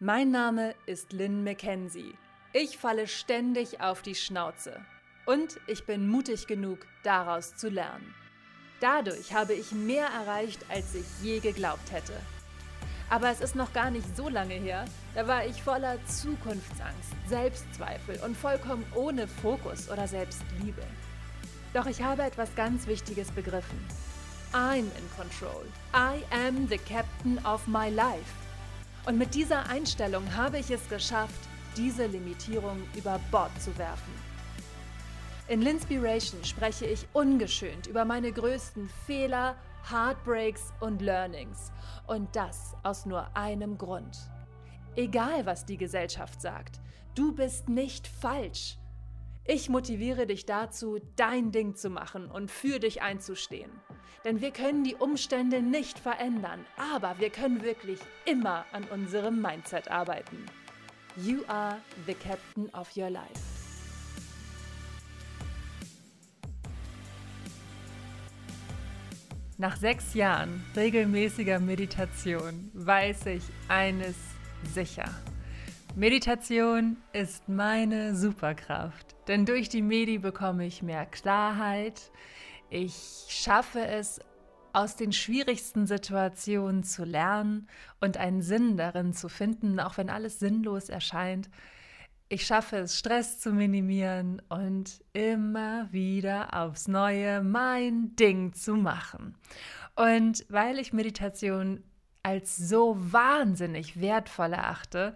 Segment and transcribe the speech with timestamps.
[0.00, 2.14] Mein Name ist Lynn McKenzie.
[2.52, 4.80] Ich falle ständig auf die Schnauze.
[5.26, 8.14] Und ich bin mutig genug, daraus zu lernen.
[8.78, 12.12] Dadurch habe ich mehr erreicht, als ich je geglaubt hätte.
[13.10, 14.84] Aber es ist noch gar nicht so lange her,
[15.16, 20.84] da war ich voller Zukunftsangst, Selbstzweifel und vollkommen ohne Fokus oder Selbstliebe.
[21.74, 23.84] Doch ich habe etwas ganz Wichtiges begriffen.
[24.52, 25.66] I'm in control.
[25.92, 28.47] I am the captain of my life.
[29.08, 34.12] Und mit dieser Einstellung habe ich es geschafft, diese Limitierung über Bord zu werfen.
[35.48, 39.56] In Linspiration spreche ich ungeschönt über meine größten Fehler,
[39.90, 41.72] Heartbreaks und Learnings.
[42.06, 44.18] Und das aus nur einem Grund.
[44.94, 46.78] Egal, was die Gesellschaft sagt,
[47.14, 48.76] du bist nicht falsch.
[49.50, 53.70] Ich motiviere dich dazu, dein Ding zu machen und für dich einzustehen.
[54.22, 59.90] Denn wir können die Umstände nicht verändern, aber wir können wirklich immer an unserem Mindset
[59.90, 60.44] arbeiten.
[61.16, 63.24] You are the captain of your life.
[69.56, 74.14] Nach sechs Jahren regelmäßiger Meditation weiß ich eines
[74.74, 75.08] sicher.
[75.96, 82.10] Meditation ist meine Superkraft, denn durch die Medi bekomme ich mehr Klarheit,
[82.70, 84.20] ich schaffe es,
[84.72, 87.68] aus den schwierigsten Situationen zu lernen
[88.00, 91.48] und einen Sinn darin zu finden, auch wenn alles sinnlos erscheint.
[92.28, 99.36] Ich schaffe es, Stress zu minimieren und immer wieder aufs Neue mein Ding zu machen.
[99.94, 101.82] Und weil ich Meditation
[102.22, 105.14] als so wahnsinnig wertvoll erachte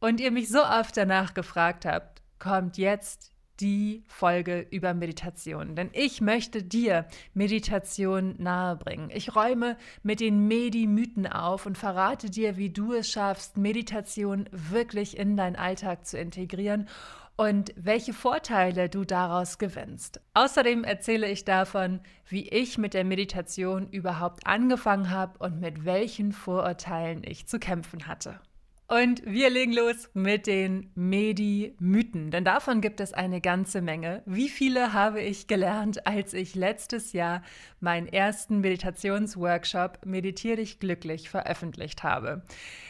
[0.00, 5.76] und ihr mich so oft danach gefragt habt, kommt jetzt die Folge über Meditation.
[5.76, 9.10] Denn ich möchte dir Meditation nahebringen.
[9.10, 15.16] Ich räume mit den Medi-Mythen auf und verrate dir, wie du es schaffst, Meditation wirklich
[15.16, 16.88] in deinen Alltag zu integrieren
[17.36, 20.20] und welche Vorteile du daraus gewinnst.
[20.34, 26.32] Außerdem erzähle ich davon, wie ich mit der Meditation überhaupt angefangen habe und mit welchen
[26.32, 28.40] Vorurteilen ich zu kämpfen hatte.
[28.88, 34.22] Und wir legen los mit den Medi-Mythen, denn davon gibt es eine ganze Menge.
[34.26, 37.42] Wie viele habe ich gelernt, als ich letztes Jahr
[37.80, 42.42] meinen ersten Meditationsworkshop Meditier dich glücklich veröffentlicht habe?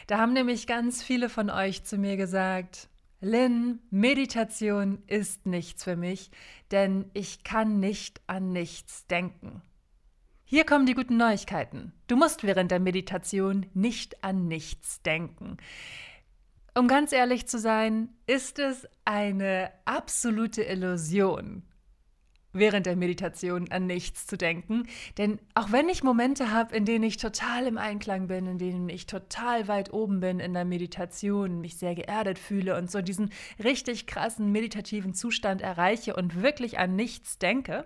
[0.05, 5.95] Da haben nämlich ganz viele von euch zu mir gesagt, Lynn, Meditation ist nichts für
[5.95, 6.29] mich,
[6.69, 9.63] denn ich kann nicht an nichts denken.
[10.49, 11.91] Hier kommen die guten Neuigkeiten.
[12.07, 15.57] Du musst während der Meditation nicht an nichts denken.
[16.73, 21.63] Um ganz ehrlich zu sein, ist es eine absolute Illusion,
[22.53, 24.87] während der Meditation an nichts zu denken.
[25.17, 28.87] Denn auch wenn ich Momente habe, in denen ich total im Einklang bin, in denen
[28.87, 33.33] ich total weit oben bin in der Meditation, mich sehr geerdet fühle und so diesen
[33.61, 37.85] richtig krassen meditativen Zustand erreiche und wirklich an nichts denke,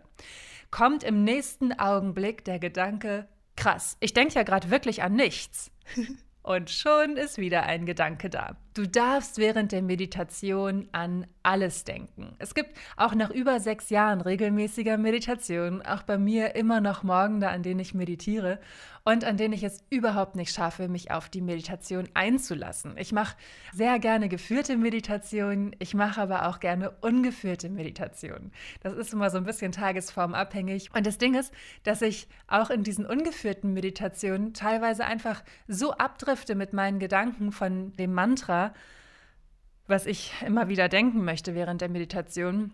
[0.71, 5.71] kommt im nächsten Augenblick der Gedanke, krass, ich denke ja gerade wirklich an nichts.
[6.43, 8.57] Und schon ist wieder ein Gedanke da.
[8.73, 12.35] Du darfst während der Meditation an alles denken.
[12.39, 17.49] Es gibt auch nach über sechs Jahren regelmäßiger Meditation auch bei mir immer noch Morgende,
[17.49, 18.59] an denen ich meditiere
[19.03, 22.95] und an denen ich es überhaupt nicht schaffe, mich auf die Meditation einzulassen.
[22.97, 23.35] Ich mache
[23.73, 28.51] sehr gerne geführte Meditationen, ich mache aber auch gerne ungeführte Meditationen.
[28.81, 30.93] Das ist immer so ein bisschen tagesformabhängig.
[30.93, 31.51] Und das Ding ist,
[31.83, 37.93] dass ich auch in diesen ungeführten Meditationen teilweise einfach so abdrifte mit meinen Gedanken von
[37.93, 38.60] dem Mantra,
[39.87, 42.73] was ich immer wieder denken möchte während der Meditation,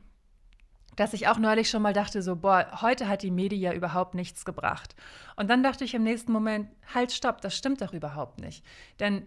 [0.98, 4.46] dass ich auch neulich schon mal dachte, so, boah, heute hat die Media überhaupt nichts
[4.46, 4.96] gebracht.
[5.36, 8.66] Und dann dachte ich im nächsten Moment, halt, stopp, das stimmt doch überhaupt nicht.
[9.00, 9.26] Denn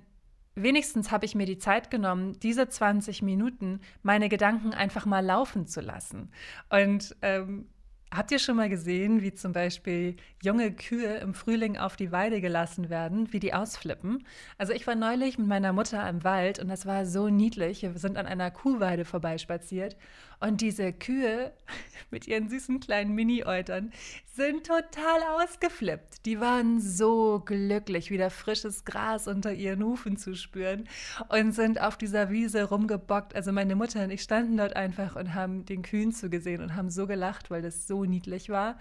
[0.56, 5.66] wenigstens habe ich mir die Zeit genommen, diese 20 Minuten meine Gedanken einfach mal laufen
[5.66, 6.32] zu lassen.
[6.70, 7.69] Und ähm,
[8.12, 12.41] Habt ihr schon mal gesehen, wie zum Beispiel junge Kühe im Frühling auf die Weide
[12.41, 14.26] gelassen werden, wie die ausflippen?
[14.59, 17.82] Also ich war neulich mit meiner Mutter im Wald und das war so niedlich.
[17.82, 19.96] Wir sind an einer Kuhweide vorbeispaziert
[20.40, 21.52] und diese Kühe
[22.11, 23.93] mit ihren süßen kleinen Mini-Eutern
[24.34, 26.25] sind total ausgeflippt.
[26.25, 30.88] Die waren so glücklich, wieder frisches Gras unter ihren Hufen zu spüren
[31.29, 33.37] und sind auf dieser Wiese rumgebockt.
[33.37, 36.90] Also meine Mutter und ich standen dort einfach und haben den Kühen zugesehen und haben
[36.90, 38.79] so gelacht, weil das so niedlich war.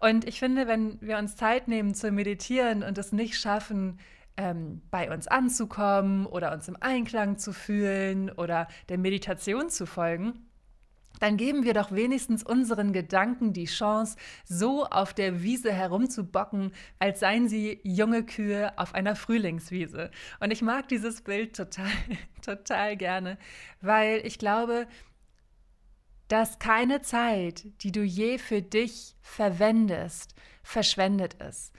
[0.00, 3.98] Und ich finde, wenn wir uns Zeit nehmen zu meditieren und es nicht schaffen,
[4.36, 10.44] ähm, bei uns anzukommen oder uns im Einklang zu fühlen oder der Meditation zu folgen,
[11.20, 17.20] dann geben wir doch wenigstens unseren Gedanken die Chance, so auf der Wiese herumzubocken, als
[17.20, 20.10] seien sie junge Kühe auf einer Frühlingswiese.
[20.40, 21.90] Und ich mag dieses Bild total,
[22.44, 23.38] total gerne,
[23.80, 24.86] weil ich glaube,
[26.28, 31.72] dass keine Zeit, die du je für dich verwendest, verschwendet ist.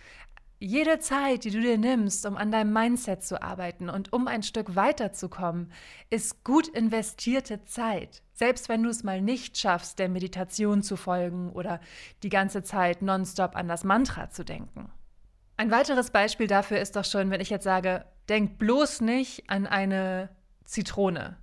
[0.60, 4.42] Jede Zeit, die du dir nimmst, um an deinem Mindset zu arbeiten und um ein
[4.42, 5.72] Stück weiterzukommen,
[6.10, 8.24] ist gut investierte Zeit.
[8.34, 11.82] Selbst wenn du es mal nicht schaffst, der Meditation zu folgen oder
[12.24, 14.90] die ganze Zeit nonstop an das Mantra zu denken.
[15.58, 19.68] Ein weiteres Beispiel dafür ist doch schon, wenn ich jetzt sage, denk bloß nicht an
[19.68, 20.30] eine
[20.64, 21.38] Zitrone.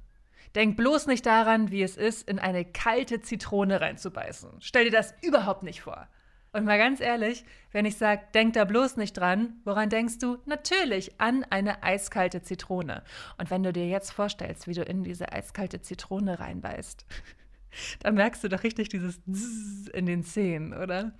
[0.55, 4.51] Denk bloß nicht daran, wie es ist, in eine kalte Zitrone reinzubeißen.
[4.61, 6.09] Stell dir das überhaupt nicht vor.
[6.55, 10.37] Und mal ganz ehrlich, wenn ich sage, denk da bloß nicht dran, woran denkst du?
[10.45, 13.03] Natürlich an eine eiskalte Zitrone.
[13.39, 17.07] Und wenn du dir jetzt vorstellst, wie du in diese eiskalte Zitrone reinbeißt,
[18.01, 21.15] dann merkst du doch richtig dieses Zzz in den Zähnen, oder?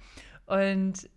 [0.45, 1.09] Und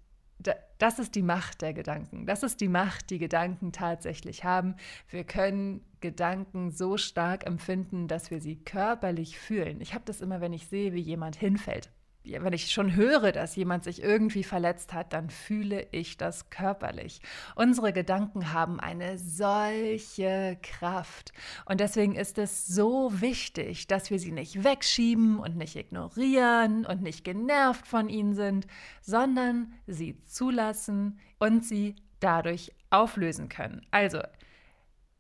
[0.78, 2.26] das ist die Macht der Gedanken.
[2.26, 4.76] Das ist die Macht, die Gedanken tatsächlich haben.
[5.10, 9.82] Wir können Gedanken so stark empfinden, dass wir sie körperlich fühlen.
[9.82, 11.90] Ich habe das immer, wenn ich sehe, wie jemand hinfällt
[12.26, 17.22] wenn ich schon höre, dass jemand sich irgendwie verletzt hat, dann fühle ich das körperlich.
[17.56, 21.32] Unsere Gedanken haben eine solche Kraft.
[21.66, 27.02] Und deswegen ist es so wichtig, dass wir sie nicht wegschieben und nicht ignorieren und
[27.02, 28.68] nicht genervt von ihnen sind,
[29.02, 33.86] sondern sie zulassen und sie dadurch auflösen können.
[33.92, 34.20] Also,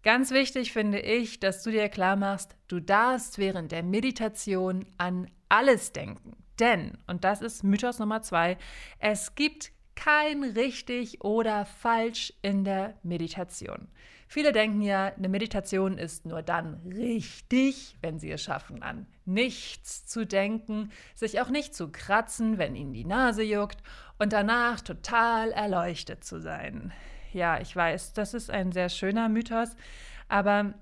[0.06, 5.25] Ganz wichtig finde ich, dass du dir klar machst, du darfst während der Meditation an
[5.50, 6.36] alles denken.
[6.59, 8.57] Denn, und das ist Mythos Nummer zwei,
[9.00, 13.88] es gibt kein richtig oder falsch in der Meditation.
[14.27, 20.06] Viele denken ja, eine Meditation ist nur dann richtig, wenn sie es schaffen, an nichts
[20.06, 23.81] zu denken, sich auch nicht zu kratzen, wenn ihnen die Nase juckt
[24.19, 26.94] und danach total erleuchtet zu sein.
[27.33, 29.75] Ja, ich weiß, das ist ein sehr schöner Mythos,
[30.30, 30.74] aber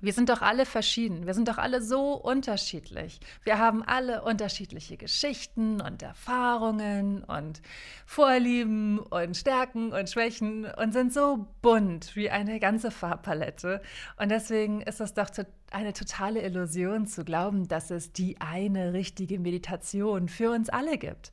[0.00, 3.20] wir sind doch alle verschieden, wir sind doch alle so unterschiedlich.
[3.44, 7.60] Wir haben alle unterschiedliche Geschichten und Erfahrungen und
[8.06, 13.82] Vorlieben und Stärken und Schwächen und sind so bunt wie eine ganze Farbpalette.
[14.16, 15.30] Und deswegen ist es doch
[15.70, 21.32] eine totale Illusion zu glauben, dass es die eine richtige Meditation für uns alle gibt.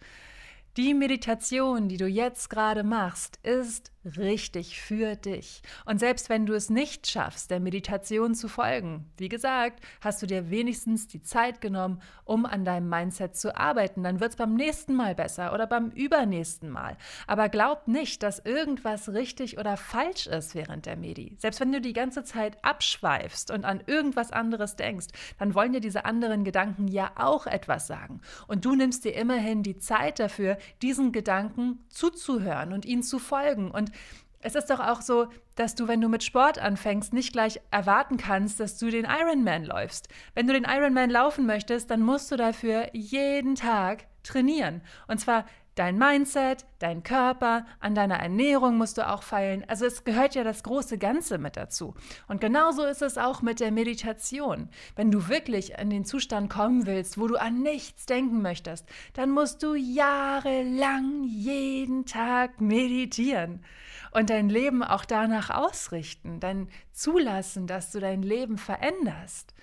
[0.78, 5.62] Die Meditation, die du jetzt gerade machst, ist richtig für dich.
[5.86, 10.28] Und selbst wenn du es nicht schaffst, der Meditation zu folgen, wie gesagt, hast du
[10.28, 14.04] dir wenigstens die Zeit genommen, um an deinem Mindset zu arbeiten.
[14.04, 16.98] Dann wird es beim nächsten Mal besser oder beim übernächsten Mal.
[17.26, 21.36] Aber glaub nicht, dass irgendwas richtig oder falsch ist während der Medi.
[21.40, 25.08] Selbst wenn du die ganze Zeit abschweifst und an irgendwas anderes denkst,
[25.40, 28.22] dann wollen dir diese anderen Gedanken ja auch etwas sagen.
[28.48, 33.72] Und du nimmst dir immerhin die Zeit dafür, diesen Gedanken zuzuhören und ihnen zu folgen.
[33.72, 33.92] Und
[34.40, 38.18] es ist doch auch so, dass du, wenn du mit Sport anfängst, nicht gleich erwarten
[38.18, 40.08] kannst, dass du den Ironman läufst.
[40.36, 44.82] Wenn du den Ironman laufen möchtest, dann musst du dafür jeden Tag trainieren.
[45.08, 45.46] Und zwar
[45.76, 49.64] dein Mindset, dein Körper, an deiner Ernährung musst du auch feilen.
[49.68, 51.94] Also es gehört ja das große Ganze mit dazu.
[52.28, 54.70] Und genauso ist es auch mit der Meditation.
[54.96, 59.30] Wenn du wirklich in den Zustand kommen willst, wo du an nichts denken möchtest, dann
[59.30, 63.64] musst du jahrelang jeden Tag meditieren
[64.12, 69.54] und dein Leben auch danach ausrichten, dann zulassen, dass du dein Leben veränderst.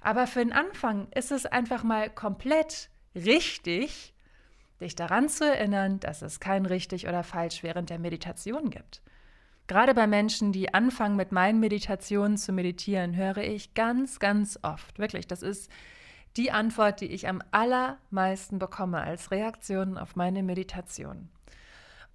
[0.00, 4.14] Aber für den Anfang ist es einfach mal komplett richtig,
[4.80, 9.02] dich daran zu erinnern, dass es kein richtig oder falsch während der Meditation gibt.
[9.66, 14.98] Gerade bei Menschen, die anfangen mit meinen Meditationen zu meditieren, höre ich ganz, ganz oft,
[14.98, 15.70] wirklich, das ist
[16.36, 21.28] die Antwort, die ich am allermeisten bekomme als Reaktion auf meine Meditation.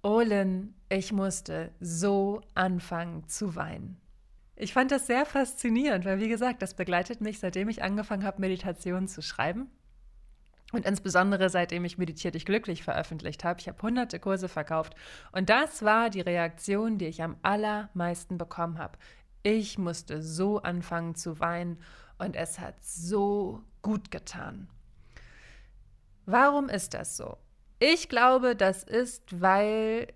[0.02, 4.00] Olin, ich musste so anfangen zu weinen.
[4.54, 8.40] Ich fand das sehr faszinierend, weil wie gesagt, das begleitet mich, seitdem ich angefangen habe,
[8.40, 9.70] Meditationen zu schreiben.
[10.72, 13.60] Und insbesondere seitdem ich Meditiert dich glücklich veröffentlicht habe.
[13.60, 14.94] Ich habe hunderte Kurse verkauft.
[15.32, 18.98] Und das war die Reaktion, die ich am allermeisten bekommen habe.
[19.42, 21.78] Ich musste so anfangen zu weinen
[22.18, 24.68] und es hat so gut getan.
[26.24, 27.38] Warum ist das so?
[27.78, 30.08] Ich glaube, das ist, weil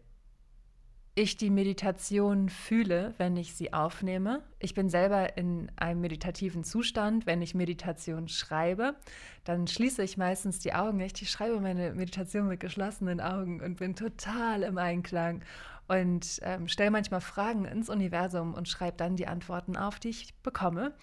[1.20, 4.42] ich die Meditation fühle, wenn ich sie aufnehme.
[4.58, 7.26] Ich bin selber in einem meditativen Zustand.
[7.26, 8.96] Wenn ich Meditation schreibe,
[9.44, 10.98] dann schließe ich meistens die Augen.
[11.00, 15.42] Ich schreibe meine Meditation mit geschlossenen Augen und bin total im Einklang
[15.88, 20.34] und ähm, stelle manchmal Fragen ins Universum und schreibe dann die Antworten auf, die ich
[20.42, 20.94] bekomme.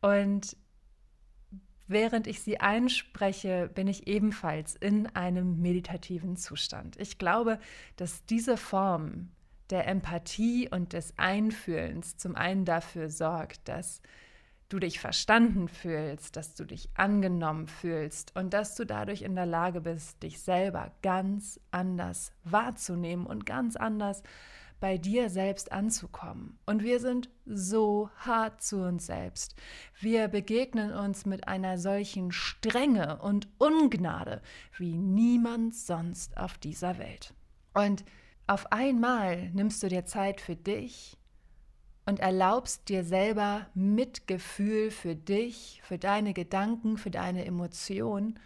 [0.00, 0.56] Und
[1.88, 6.96] während ich sie einspreche, bin ich ebenfalls in einem meditativen Zustand.
[7.00, 7.58] Ich glaube,
[7.96, 9.30] dass diese Form
[9.70, 14.02] der Empathie und des Einfühlens zum einen dafür sorgt, dass
[14.68, 19.46] du dich verstanden fühlst, dass du dich angenommen fühlst und dass du dadurch in der
[19.46, 24.22] Lage bist, dich selber ganz anders wahrzunehmen und ganz anders
[24.80, 26.58] bei dir selbst anzukommen.
[26.66, 29.54] Und wir sind so hart zu uns selbst.
[29.98, 34.42] Wir begegnen uns mit einer solchen Strenge und Ungnade
[34.76, 37.32] wie niemand sonst auf dieser Welt.
[37.72, 38.04] Und
[38.46, 41.16] auf einmal nimmst du dir Zeit für dich
[42.06, 48.38] und erlaubst dir selber Mitgefühl für dich, für deine Gedanken, für deine Emotionen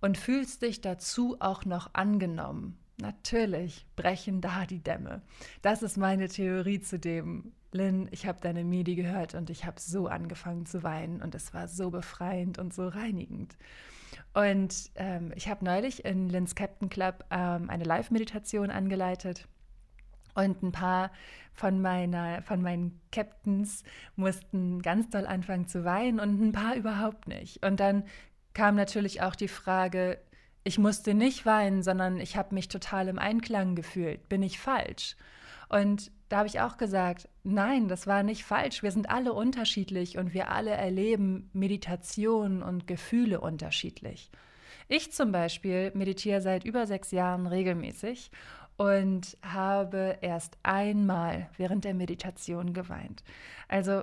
[0.00, 2.78] und fühlst dich dazu auch noch angenommen.
[3.00, 5.22] Natürlich brechen da die Dämme.
[5.60, 7.52] Das ist meine Theorie zu dem.
[7.74, 11.54] Lynn, ich habe deine Medi gehört und ich habe so angefangen zu weinen und es
[11.54, 13.56] war so befreiend und so reinigend.
[14.34, 19.46] Und ähm, ich habe neulich in Lynn's Captain Club ähm, eine Live-Meditation angeleitet
[20.34, 21.10] und ein paar
[21.52, 23.84] von, meiner, von meinen Captains
[24.16, 27.64] mussten ganz doll anfangen zu weinen und ein paar überhaupt nicht.
[27.64, 28.04] Und dann
[28.54, 30.18] kam natürlich auch die Frage,
[30.64, 34.28] ich musste nicht weinen, sondern ich habe mich total im Einklang gefühlt.
[34.28, 35.16] Bin ich falsch?
[35.72, 38.82] Und da habe ich auch gesagt, nein, das war nicht falsch.
[38.82, 44.30] Wir sind alle unterschiedlich und wir alle erleben Meditation und Gefühle unterschiedlich.
[44.88, 48.30] Ich zum Beispiel meditiere seit über sechs Jahren regelmäßig
[48.76, 53.24] und habe erst einmal während der Meditation geweint.
[53.68, 54.02] Also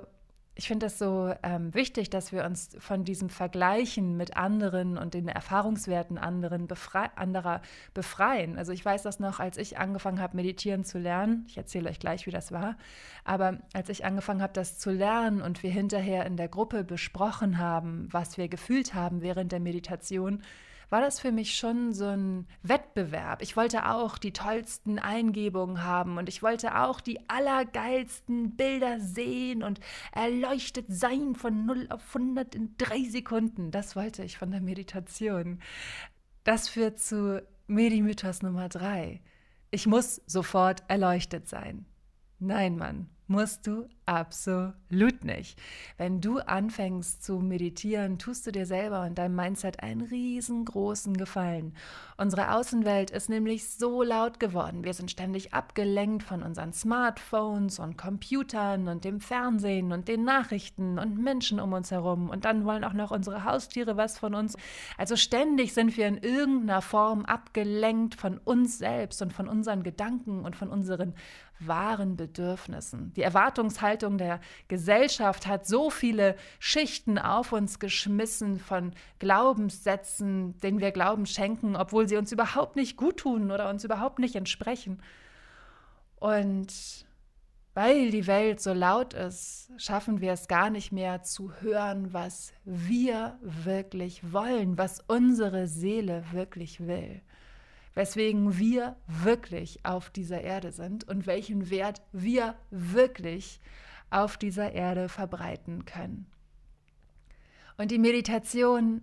[0.60, 5.14] ich finde das so ähm, wichtig, dass wir uns von diesem Vergleichen mit anderen und
[5.14, 7.62] den Erfahrungswerten anderen befrei anderer
[7.94, 8.58] befreien.
[8.58, 11.46] Also ich weiß das noch, als ich angefangen habe, meditieren zu lernen.
[11.48, 12.76] Ich erzähle euch gleich, wie das war.
[13.24, 17.56] Aber als ich angefangen habe, das zu lernen und wir hinterher in der Gruppe besprochen
[17.56, 20.42] haben, was wir gefühlt haben während der Meditation,
[20.90, 23.42] war das für mich schon so ein Wettbewerb.
[23.42, 29.62] Ich wollte auch die tollsten Eingebungen haben und ich wollte auch die allergeilsten Bilder sehen
[29.62, 29.80] und
[30.12, 33.70] erleuchtet sein von 0 auf 100 in drei Sekunden.
[33.70, 35.60] Das wollte ich von der Meditation.
[36.44, 39.22] Das führt zu Medimythos Nummer drei.
[39.70, 41.86] Ich muss sofort erleuchtet sein.
[42.40, 45.56] Nein, Mann, musst du absolut nicht.
[45.96, 51.74] Wenn du anfängst zu meditieren, tust du dir selber und deinem Mindset einen riesengroßen Gefallen.
[52.16, 54.82] Unsere Außenwelt ist nämlich so laut geworden.
[54.82, 60.98] Wir sind ständig abgelenkt von unseren Smartphones und Computern und dem Fernsehen und den Nachrichten
[60.98, 62.30] und Menschen um uns herum.
[62.30, 64.56] Und dann wollen auch noch unsere Haustiere was von uns.
[64.98, 70.44] Also ständig sind wir in irgendeiner Form abgelenkt von uns selbst und von unseren Gedanken
[70.44, 71.14] und von unseren
[71.60, 73.12] wahren Bedürfnissen.
[73.14, 80.90] Die Erwartungshaltung der Gesellschaft hat so viele Schichten auf uns geschmissen von Glaubenssätzen, denen wir
[80.90, 85.02] Glauben schenken, obwohl sie uns überhaupt nicht gut tun oder uns überhaupt nicht entsprechen.
[86.16, 87.06] Und
[87.74, 92.52] weil die Welt so laut ist, schaffen wir es gar nicht mehr zu hören, was
[92.64, 97.22] wir wirklich wollen, was unsere Seele wirklich will
[97.94, 103.60] weswegen wir wirklich auf dieser Erde sind und welchen Wert wir wirklich
[104.10, 106.26] auf dieser Erde verbreiten können.
[107.78, 109.02] Und die Meditation,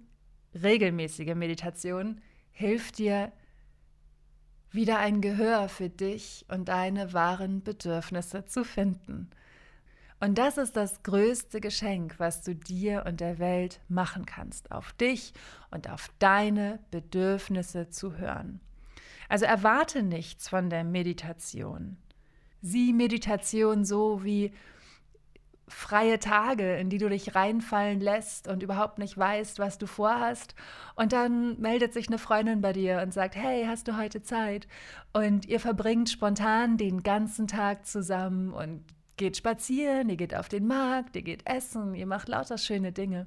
[0.54, 2.22] regelmäßige Meditation,
[2.52, 3.32] hilft dir,
[4.72, 9.30] wieder ein Gehör für dich und deine wahren Bedürfnisse zu finden.
[10.20, 14.94] Und das ist das größte Geschenk, was du dir und der Welt machen kannst, auf
[14.94, 15.34] dich
[15.70, 18.60] und auf deine Bedürfnisse zu hören.
[19.30, 21.98] Also erwarte nichts von der Meditation.
[22.62, 24.52] Sieh Meditation so wie
[25.68, 30.56] freie Tage, in die du dich reinfallen lässt und überhaupt nicht weißt, was du vorhast.
[30.96, 34.68] Und dann meldet sich eine Freundin bei dir und sagt, hey, hast du heute Zeit?
[35.12, 38.84] Und ihr verbringt spontan den ganzen Tag zusammen und
[39.18, 43.26] geht spazieren, ihr geht auf den Markt, ihr geht essen, ihr macht lauter schöne Dinge.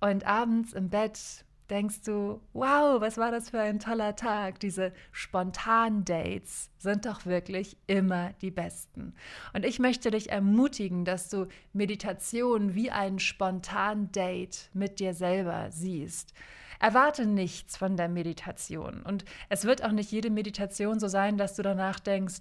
[0.00, 4.60] Und abends im Bett denkst du, wow, was war das für ein toller Tag.
[4.60, 9.14] Diese spontanen Dates sind doch wirklich immer die besten.
[9.54, 15.68] Und ich möchte dich ermutigen, dass du Meditation wie ein spontan Date mit dir selber
[15.70, 16.34] siehst.
[16.80, 19.02] Erwarte nichts von der Meditation.
[19.02, 22.40] Und es wird auch nicht jede Meditation so sein, dass du danach denkst,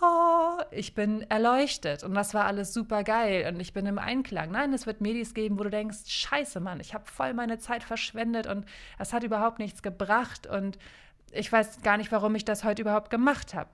[0.00, 4.50] oh, ich bin erleuchtet und das war alles super geil und ich bin im Einklang.
[4.50, 7.82] Nein, es wird Medis geben, wo du denkst, scheiße Mann, ich habe voll meine Zeit
[7.82, 8.64] verschwendet und
[8.98, 10.78] es hat überhaupt nichts gebracht und
[11.32, 13.70] ich weiß gar nicht, warum ich das heute überhaupt gemacht habe.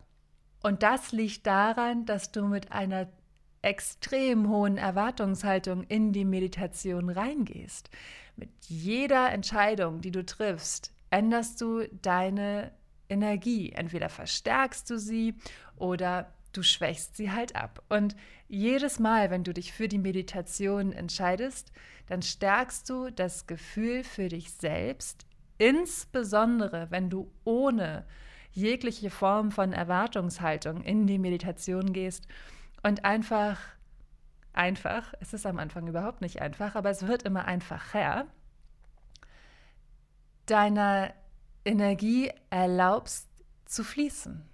[0.63, 3.09] Und das liegt daran, dass du mit einer
[3.63, 7.91] extrem hohen Erwartungshaltung in die Meditation reingehst.
[8.37, 12.71] Mit jeder Entscheidung, die du triffst, änderst du deine
[13.09, 13.73] Energie.
[13.73, 15.35] Entweder verstärkst du sie
[15.77, 17.83] oder du schwächst sie halt ab.
[17.89, 18.17] Und
[18.49, 21.73] jedes Mal, wenn du dich für die Meditation entscheidest,
[22.07, 25.27] dann stärkst du das Gefühl für dich selbst,
[25.59, 28.07] insbesondere wenn du ohne
[28.53, 32.27] jegliche Form von Erwartungshaltung in die Meditation gehst
[32.83, 33.59] und einfach,
[34.53, 38.27] einfach, es ist am Anfang überhaupt nicht einfach, aber es wird immer einfacher,
[40.47, 41.13] deiner
[41.65, 43.29] Energie erlaubst
[43.67, 44.49] zu fließen.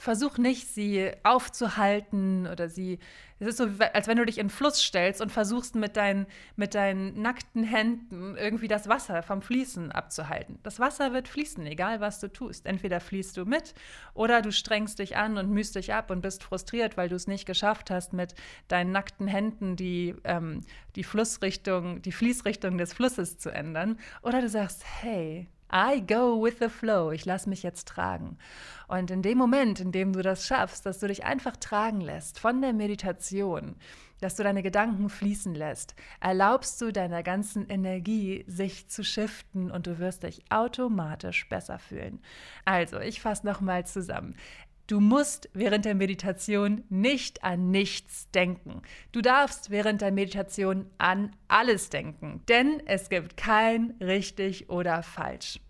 [0.00, 3.00] Versuch nicht, sie aufzuhalten oder sie.
[3.38, 6.26] Es ist so, als wenn du dich in Fluss stellst und versuchst mit deinen,
[6.56, 10.58] mit deinen nackten Händen irgendwie das Wasser vom Fließen abzuhalten.
[10.62, 12.64] Das Wasser wird fließen, egal was du tust.
[12.64, 13.74] Entweder fließt du mit
[14.14, 17.26] oder du strengst dich an und mühst dich ab und bist frustriert, weil du es
[17.26, 18.34] nicht geschafft hast, mit
[18.68, 20.62] deinen nackten Händen die, ähm,
[20.96, 23.98] die Flussrichtung, die Fließrichtung des Flusses zu ändern.
[24.22, 27.12] Oder du sagst, hey, I go with the flow.
[27.12, 28.38] Ich lasse mich jetzt tragen.
[28.88, 32.40] Und in dem Moment, in dem du das schaffst, dass du dich einfach tragen lässt
[32.40, 33.76] von der Meditation,
[34.20, 39.86] dass du deine Gedanken fließen lässt, erlaubst du deiner ganzen Energie, sich zu shiften und
[39.86, 42.20] du wirst dich automatisch besser fühlen.
[42.64, 44.34] Also, ich fasse nochmal zusammen.
[44.90, 48.82] Du musst während der Meditation nicht an nichts denken.
[49.12, 55.60] Du darfst während der Meditation an alles denken, denn es gibt kein richtig oder falsch.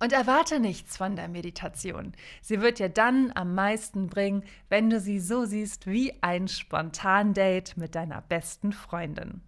[0.00, 2.14] Und erwarte nichts von der Meditation.
[2.40, 7.76] Sie wird dir dann am meisten bringen, wenn du sie so siehst wie ein Spontan-Date
[7.76, 9.42] mit deiner besten Freundin.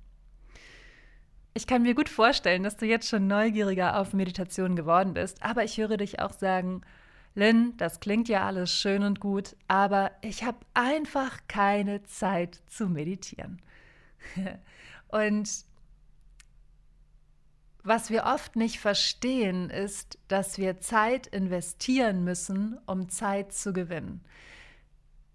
[1.55, 5.65] Ich kann mir gut vorstellen, dass du jetzt schon neugieriger auf Meditation geworden bist, aber
[5.65, 6.83] ich höre dich auch sagen,
[7.35, 12.89] Lynn, das klingt ja alles schön und gut, aber ich habe einfach keine Zeit zu
[12.89, 13.61] meditieren.
[15.09, 15.65] und
[17.83, 24.25] was wir oft nicht verstehen, ist, dass wir Zeit investieren müssen, um Zeit zu gewinnen.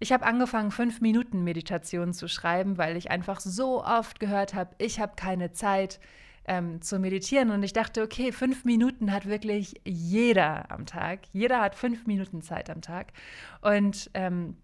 [0.00, 4.74] Ich habe angefangen, fünf Minuten Meditation zu schreiben, weil ich einfach so oft gehört habe,
[4.78, 6.00] ich habe keine Zeit
[6.50, 7.52] ähm, zu meditieren.
[7.52, 11.20] Und ich dachte, okay, fünf Minuten hat wirklich jeder am Tag.
[11.32, 13.12] Jeder hat fünf Minuten Zeit am Tag.
[13.62, 14.56] Und ähm,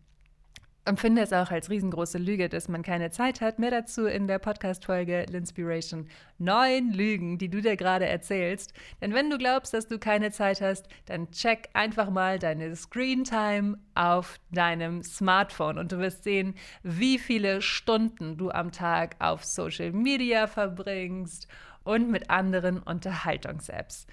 [0.85, 3.61] empfinde es auch als riesengroße Lüge, dass man keine Zeit hat.
[3.61, 6.07] Mehr dazu in der Podcast-Folge L'Inspiration.
[6.39, 8.73] Neun Lügen, die du dir gerade erzählst.
[9.01, 13.23] Denn wenn du glaubst, dass du keine Zeit hast, dann check einfach mal deine Screen
[13.23, 19.45] Time auf deinem Smartphone und du wirst sehen, wie viele Stunden du am Tag auf
[19.45, 21.47] Social Media verbringst
[21.87, 24.07] und mit anderen Unterhaltungs-Apps.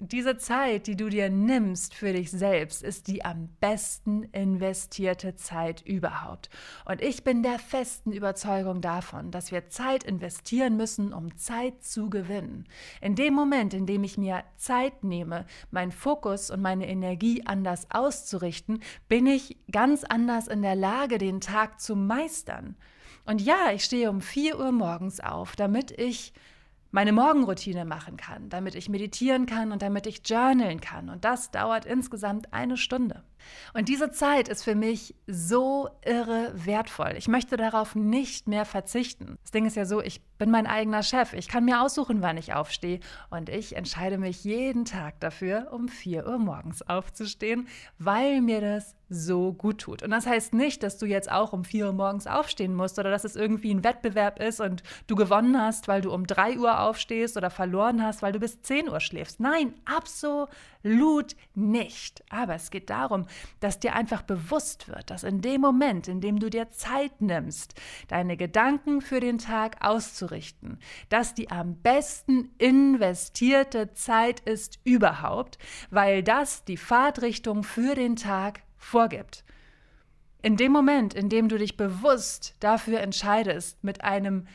[0.00, 5.82] Diese Zeit, die du dir nimmst für dich selbst, ist die am besten investierte Zeit
[5.84, 6.50] überhaupt.
[6.84, 12.10] Und ich bin der festen Überzeugung davon, dass wir Zeit investieren müssen, um Zeit zu
[12.10, 12.68] gewinnen.
[13.00, 17.88] In dem Moment, in dem ich mir Zeit nehme, meinen Fokus und meine Energie anders
[17.90, 22.76] auszurichten, bin ich ganz anders in der Lage, den Tag zu meistern.
[23.24, 26.32] Und ja, ich stehe um 4 Uhr morgens auf, damit ich
[26.90, 31.10] meine Morgenroutine machen kann, damit ich meditieren kann und damit ich journalen kann.
[31.10, 33.22] Und das dauert insgesamt eine Stunde.
[33.74, 37.14] Und diese Zeit ist für mich so irre wertvoll.
[37.16, 39.38] Ich möchte darauf nicht mehr verzichten.
[39.42, 41.32] Das Ding ist ja so, ich bin mein eigener Chef.
[41.32, 43.00] Ich kann mir aussuchen, wann ich aufstehe.
[43.30, 48.94] Und ich entscheide mich jeden Tag dafür, um 4 Uhr morgens aufzustehen, weil mir das
[49.10, 50.02] so gut tut.
[50.02, 53.10] Und das heißt nicht, dass du jetzt auch um 4 Uhr morgens aufstehen musst oder
[53.10, 56.80] dass es irgendwie ein Wettbewerb ist und du gewonnen hast, weil du um 3 Uhr
[56.80, 59.40] aufstehst oder verloren hast, weil du bis 10 Uhr schläfst.
[59.40, 60.50] Nein, absolut
[61.54, 62.24] nicht.
[62.30, 63.26] Aber es geht darum,
[63.60, 67.74] dass dir einfach bewusst wird, dass in dem Moment, in dem du dir Zeit nimmst,
[68.08, 75.58] deine Gedanken für den Tag auszurichten, dass die am besten investierte Zeit ist überhaupt,
[75.90, 79.44] weil das die Fahrtrichtung für den Tag vorgibt.
[80.40, 84.46] In dem Moment, in dem du dich bewusst dafür entscheidest, mit einem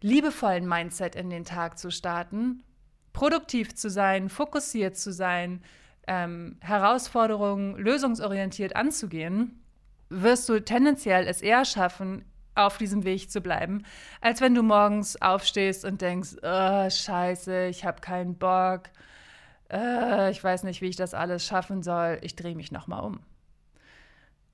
[0.00, 2.64] liebevollen Mindset in den Tag zu starten,
[3.12, 5.62] produktiv zu sein, fokussiert zu sein,
[6.06, 9.62] ähm, Herausforderungen lösungsorientiert anzugehen,
[10.08, 13.84] wirst du tendenziell es eher schaffen, auf diesem Weg zu bleiben,
[14.20, 18.82] als wenn du morgens aufstehst und denkst, oh, scheiße, ich habe keinen Bock,
[19.72, 23.20] äh, ich weiß nicht, wie ich das alles schaffen soll, ich drehe mich nochmal um.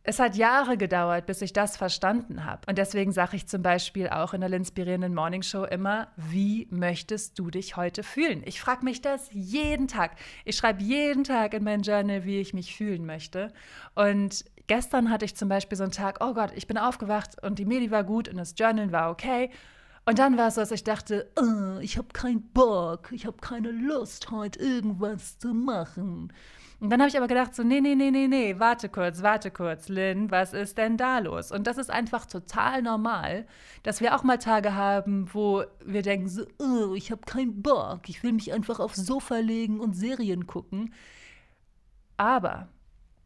[0.08, 2.60] Es hat Jahre gedauert, bis ich das verstanden habe.
[2.68, 7.40] Und deswegen sage ich zum Beispiel auch in der inspirierenden Morning Show immer, wie möchtest
[7.40, 8.44] du dich heute fühlen?
[8.46, 10.12] Ich frage mich das jeden Tag.
[10.44, 13.52] Ich schreibe jeden Tag in mein Journal, wie ich mich fühlen möchte.
[13.96, 17.58] Und gestern hatte ich zum Beispiel so einen Tag, oh Gott, ich bin aufgewacht und
[17.58, 19.50] die Medi war gut und das Journal war okay.
[20.04, 23.38] Und dann war es so, dass ich dachte, oh, ich habe keinen Bock, ich habe
[23.38, 26.32] keine Lust, heute irgendwas zu machen.
[26.78, 29.50] Und dann habe ich aber gedacht, so, nee, nee, nee, nee, nee, warte kurz, warte
[29.50, 31.50] kurz, Lynn, was ist denn da los?
[31.50, 33.46] Und das ist einfach total normal,
[33.82, 38.08] dass wir auch mal Tage haben, wo wir denken, so, oh, ich habe keinen Bock,
[38.08, 40.92] ich will mich einfach aufs Sofa legen und Serien gucken.
[42.18, 42.68] Aber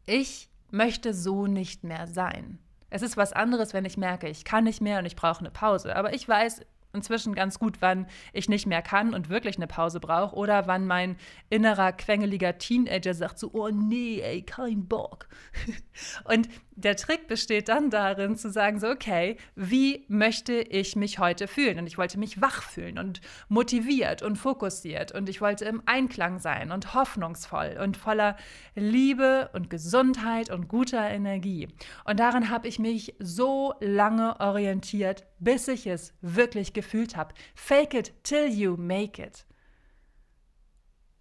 [0.05, 2.57] ich möchte so nicht mehr sein.
[2.89, 5.51] Es ist was anderes, wenn ich merke, ich kann nicht mehr und ich brauche eine
[5.51, 5.95] Pause.
[5.95, 6.61] Aber ich weiß,
[6.93, 10.87] inzwischen ganz gut, wann ich nicht mehr kann und wirklich eine Pause brauche oder wann
[10.87, 11.15] mein
[11.49, 15.27] innerer quengeliger Teenager sagt so, oh nee, ey, kein Bock.
[16.25, 21.47] und der Trick besteht dann darin zu sagen so, okay, wie möchte ich mich heute
[21.47, 21.79] fühlen?
[21.79, 26.39] Und ich wollte mich wach fühlen und motiviert und fokussiert und ich wollte im Einklang
[26.39, 28.35] sein und hoffnungsvoll und voller
[28.75, 31.67] Liebe und Gesundheit und guter Energie.
[32.05, 37.33] Und daran habe ich mich so lange orientiert, bis ich es wirklich gefühlt habe.
[37.55, 39.45] Fake it till you make it.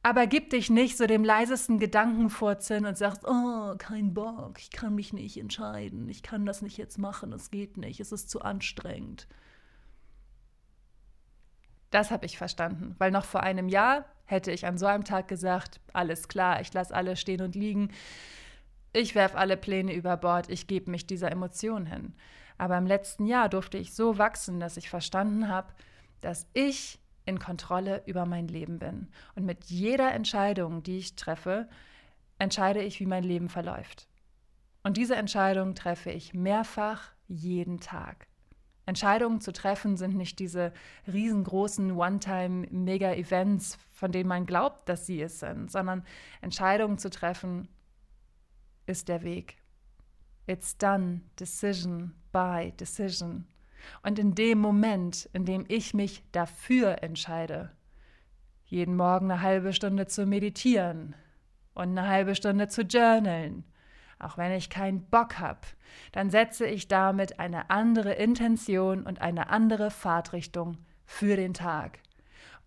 [0.02, 4.94] Aber gib dich nicht so dem leisesten Gedankenfurzeln und sagst, oh, kein Bock, ich kann
[4.94, 8.40] mich nicht entscheiden, ich kann das nicht jetzt machen, es geht nicht, es ist zu
[8.40, 9.28] anstrengend.
[11.90, 15.28] Das habe ich verstanden, weil noch vor einem Jahr hätte ich an so einem Tag
[15.28, 17.90] gesagt, alles klar, ich lasse alle stehen und liegen,
[18.94, 22.14] ich werfe alle Pläne über Bord, ich gebe mich dieser Emotion hin.
[22.60, 25.72] Aber im letzten Jahr durfte ich so wachsen, dass ich verstanden habe,
[26.20, 29.08] dass ich in Kontrolle über mein Leben bin.
[29.34, 31.70] Und mit jeder Entscheidung, die ich treffe,
[32.38, 34.08] entscheide ich, wie mein Leben verläuft.
[34.82, 38.26] Und diese Entscheidung treffe ich mehrfach jeden Tag.
[38.84, 40.74] Entscheidungen zu treffen sind nicht diese
[41.10, 46.04] riesengroßen One-Time-Mega-Events, von denen man glaubt, dass sie es sind, sondern
[46.42, 47.68] Entscheidungen zu treffen
[48.84, 49.59] ist der Weg.
[50.50, 53.46] It's done, decision by decision.
[54.02, 57.70] Und in dem Moment, in dem ich mich dafür entscheide,
[58.64, 61.14] jeden Morgen eine halbe Stunde zu meditieren
[61.74, 63.62] und eine halbe Stunde zu journalen,
[64.18, 65.60] auch wenn ich keinen Bock habe,
[66.10, 72.00] dann setze ich damit eine andere Intention und eine andere Fahrtrichtung für den Tag.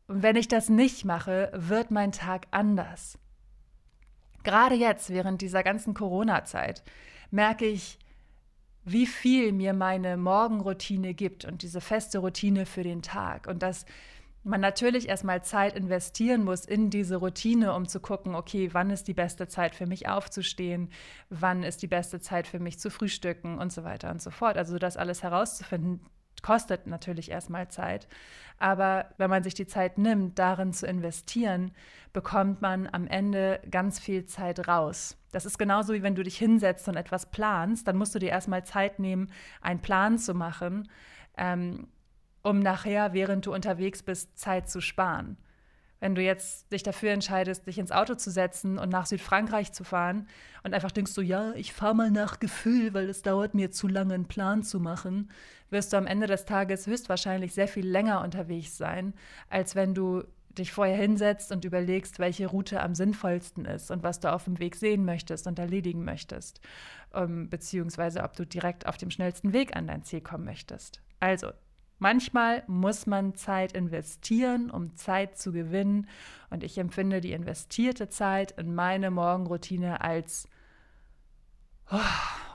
[0.08, 3.20] Und wenn ich das nicht mache, wird mein Tag anders.
[4.44, 6.82] Gerade jetzt, während dieser ganzen Corona-Zeit,
[7.34, 7.98] merke ich,
[8.86, 13.48] wie viel mir meine Morgenroutine gibt und diese feste Routine für den Tag.
[13.48, 13.86] Und dass
[14.44, 19.08] man natürlich erstmal Zeit investieren muss in diese Routine, um zu gucken, okay, wann ist
[19.08, 20.90] die beste Zeit für mich aufzustehen,
[21.30, 24.58] wann ist die beste Zeit für mich zu frühstücken und so weiter und so fort.
[24.58, 26.02] Also das alles herauszufinden,
[26.42, 28.08] kostet natürlich erstmal Zeit.
[28.60, 31.72] Aber wenn man sich die Zeit nimmt, darin zu investieren,
[32.12, 35.18] bekommt man am Ende ganz viel Zeit raus.
[35.34, 38.30] Das ist genauso wie wenn du dich hinsetzt und etwas planst, dann musst du dir
[38.30, 39.30] erstmal Zeit nehmen,
[39.62, 40.88] einen Plan zu machen,
[41.38, 41.88] ähm,
[42.44, 45.38] um nachher, während du unterwegs bist, Zeit zu sparen.
[46.00, 49.86] Wenn du jetzt dich dafür entscheidest, dich ins Auto zu setzen und nach Südfrankreich zu
[49.86, 50.28] fahren
[50.62, 53.88] und einfach denkst so, ja, ich fahre mal nach Gefühl, weil es dauert mir zu
[53.88, 55.32] lange, einen Plan zu machen,
[55.70, 59.14] wirst du am Ende des Tages höchstwahrscheinlich sehr viel länger unterwegs sein,
[59.50, 60.24] als wenn du
[60.58, 64.60] dich vorher hinsetzt und überlegst, welche Route am sinnvollsten ist und was du auf dem
[64.60, 66.62] Weg sehen möchtest und erledigen möchtest,
[67.14, 71.02] ähm, beziehungsweise ob du direkt auf dem schnellsten Weg an dein Ziel kommen möchtest.
[71.20, 71.52] Also
[72.04, 76.10] Manchmal muss man Zeit investieren, um Zeit zu gewinnen.
[76.50, 80.50] Und ich empfinde die investierte Zeit in meine Morgenroutine als
[81.90, 81.98] oh,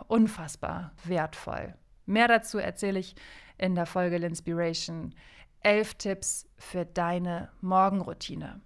[0.06, 1.74] unfassbar wertvoll.
[2.04, 3.16] Mehr dazu erzähle ich
[3.56, 5.12] in der Folge L'Inspiration.
[5.62, 8.60] Elf Tipps für deine Morgenroutine.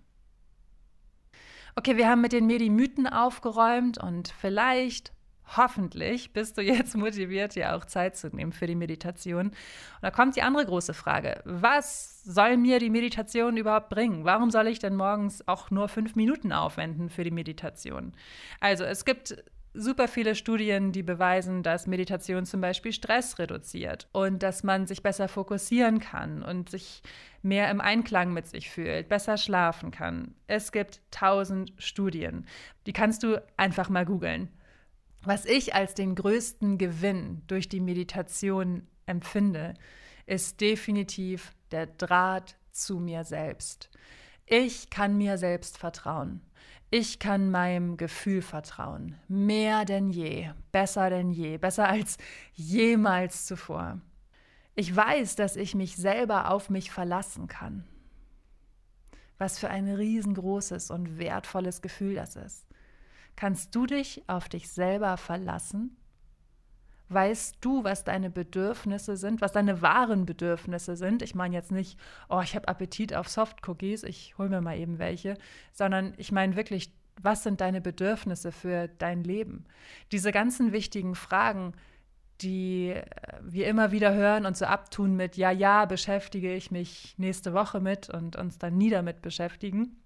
[1.74, 5.12] Okay, wir haben mit den Medi-Mythen aufgeräumt und vielleicht
[5.57, 9.48] hoffentlich bist du jetzt motiviert, dir auch Zeit zu nehmen für die Meditation.
[9.48, 9.55] Und
[10.02, 11.40] da kommt die andere große Frage.
[11.44, 14.24] Was soll mir die Meditation überhaupt bringen?
[14.24, 18.12] Warum soll ich denn morgens auch nur fünf Minuten aufwenden für die Meditation?
[18.61, 19.37] Also es gibt
[19.75, 25.03] super viele Studien, die beweisen, dass Meditation zum Beispiel Stress reduziert und dass man sich
[25.03, 27.03] besser fokussieren kann und sich
[27.43, 30.35] mehr im Einklang mit sich fühlt, besser schlafen kann.
[30.47, 32.47] Es gibt tausend Studien.
[32.87, 34.49] Die kannst du einfach mal googeln.
[35.23, 39.75] Was ich als den größten Gewinn durch die Meditation empfinde,
[40.27, 43.91] ist definitiv der Draht zu mir selbst.
[44.47, 46.43] Ich kann mir selbst vertrauen.
[46.94, 49.16] Ich kann meinem Gefühl vertrauen.
[49.26, 52.18] Mehr denn je, besser denn je, besser als
[52.52, 54.02] jemals zuvor.
[54.74, 57.87] Ich weiß, dass ich mich selber auf mich verlassen kann.
[59.38, 62.66] Was für ein riesengroßes und wertvolles Gefühl das ist.
[63.37, 65.96] Kannst du dich auf dich selber verlassen?
[67.12, 71.22] Weißt du, was deine Bedürfnisse sind, was deine wahren Bedürfnisse sind?
[71.22, 71.98] Ich meine jetzt nicht,
[72.29, 75.37] oh, ich habe Appetit auf Soft-Cookies, ich hole mir mal eben welche,
[75.72, 79.64] sondern ich meine wirklich, was sind deine Bedürfnisse für dein Leben?
[80.11, 81.75] Diese ganzen wichtigen Fragen,
[82.40, 83.05] die äh,
[83.42, 87.81] wir immer wieder hören und so abtun mit, ja, ja, beschäftige ich mich nächste Woche
[87.81, 89.96] mit und uns dann nie damit beschäftigen,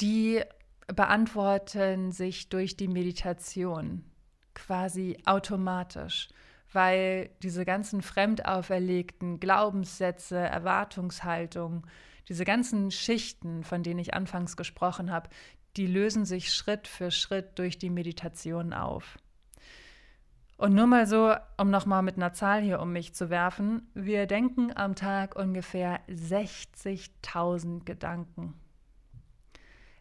[0.00, 0.40] die
[0.86, 4.04] beantworten sich durch die Meditation
[4.60, 6.28] quasi automatisch,
[6.72, 11.86] weil diese ganzen fremd auferlegten Glaubenssätze, Erwartungshaltung,
[12.28, 15.30] diese ganzen Schichten, von denen ich anfangs gesprochen habe,
[15.76, 19.18] die lösen sich Schritt für Schritt durch die Meditation auf.
[20.56, 24.26] Und nur mal so, um nochmal mit einer Zahl hier um mich zu werfen, wir
[24.26, 28.60] denken am Tag ungefähr 60.000 Gedanken.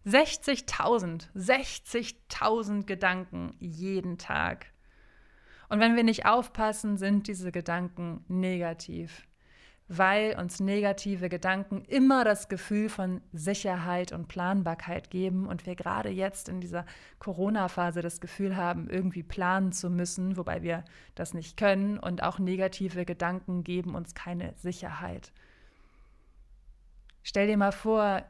[0.06, 4.68] 60.000, 60.000 Gedanken jeden Tag.
[5.70, 9.28] Und wenn wir nicht aufpassen, sind diese Gedanken negativ,
[9.88, 16.10] weil uns negative Gedanken immer das Gefühl von Sicherheit und Planbarkeit geben und wir gerade
[16.10, 16.86] jetzt in dieser
[17.20, 22.40] Corona-Phase das Gefühl haben, irgendwie planen zu müssen, wobei wir das nicht können und auch
[22.40, 25.32] negative Gedanken geben uns keine Sicherheit.
[27.22, 28.24] Stell dir mal vor,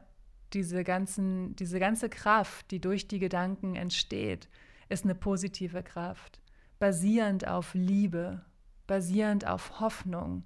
[0.54, 4.48] diese, ganzen, diese ganze Kraft, die durch die Gedanken entsteht,
[4.88, 6.40] ist eine positive Kraft,
[6.78, 8.44] basierend auf Liebe,
[8.86, 10.44] basierend auf Hoffnung,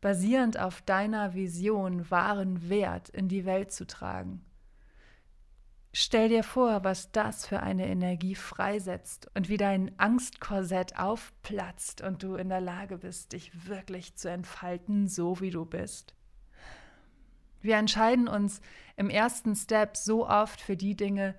[0.00, 4.44] basierend auf deiner Vision wahren Wert in die Welt zu tragen.
[5.94, 12.22] Stell dir vor, was das für eine Energie freisetzt und wie dein Angstkorsett aufplatzt und
[12.22, 16.14] du in der Lage bist, dich wirklich zu entfalten, so wie du bist.
[17.62, 18.60] Wir entscheiden uns
[18.96, 21.34] im ersten Step so oft für die Dinge,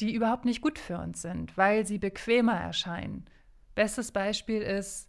[0.00, 3.26] die überhaupt nicht gut für uns sind, weil sie bequemer erscheinen.
[3.74, 5.08] Bestes Beispiel ist,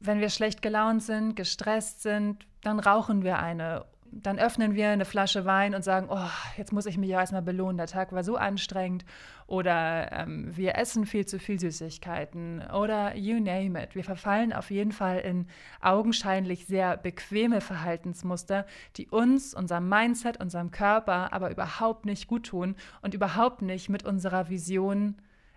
[0.00, 3.86] wenn wir schlecht gelaunt sind, gestresst sind, dann rauchen wir eine
[4.22, 7.42] dann öffnen wir eine Flasche Wein und sagen, oh, jetzt muss ich mich ja erstmal
[7.42, 9.04] belohnen, der Tag war so anstrengend.
[9.46, 13.94] Oder ähm, wir essen viel zu viel Süßigkeiten oder you name it.
[13.94, 15.46] Wir verfallen auf jeden Fall in
[15.80, 22.76] augenscheinlich sehr bequeme Verhaltensmuster, die uns, unserem Mindset, unserem Körper aber überhaupt nicht gut tun
[23.02, 25.16] und überhaupt nicht mit unserer Vision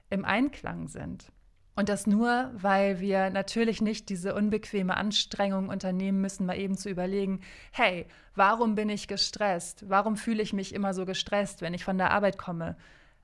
[0.09, 1.31] im Einklang sind.
[1.77, 6.89] Und das nur, weil wir natürlich nicht diese unbequeme Anstrengung unternehmen müssen, mal eben zu
[6.89, 9.87] überlegen, hey, warum bin ich gestresst?
[9.87, 12.77] Warum fühle ich mich immer so gestresst, wenn ich von der Arbeit komme?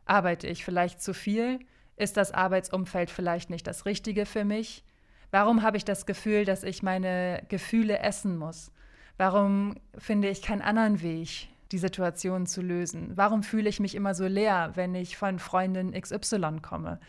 [0.05, 1.61] Arbeite ich vielleicht zu viel?
[1.97, 4.83] Ist das Arbeitsumfeld vielleicht nicht das Richtige für mich?
[5.31, 8.71] Warum habe ich das Gefühl, dass ich meine Gefühle essen muss?
[9.17, 13.13] Warum finde ich keinen anderen Weg, die Situation zu lösen?
[13.15, 16.99] Warum fühle ich mich immer so leer, wenn ich von Freundin XY komme?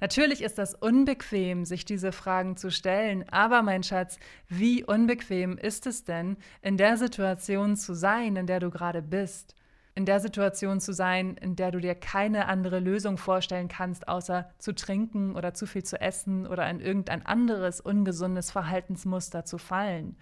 [0.00, 5.86] Natürlich ist das unbequem, sich diese Fragen zu stellen, aber mein Schatz, wie unbequem ist
[5.86, 9.54] es denn, in der Situation zu sein, in der du gerade bist?
[9.94, 14.48] In der Situation zu sein, in der du dir keine andere Lösung vorstellen kannst, außer
[14.58, 20.16] zu trinken oder zu viel zu essen oder in irgendein anderes ungesundes Verhaltensmuster zu fallen.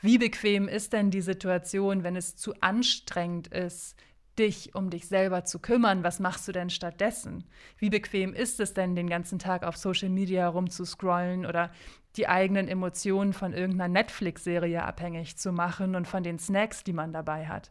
[0.00, 3.96] Wie bequem ist denn die Situation, wenn es zu anstrengend ist,
[4.38, 6.04] dich um dich selber zu kümmern.
[6.04, 7.44] Was machst du denn stattdessen?
[7.78, 11.70] Wie bequem ist es denn, den ganzen Tag auf Social Media rumzuscrollen oder
[12.16, 17.12] die eigenen Emotionen von irgendeiner Netflix-Serie abhängig zu machen und von den Snacks, die man
[17.12, 17.70] dabei hat?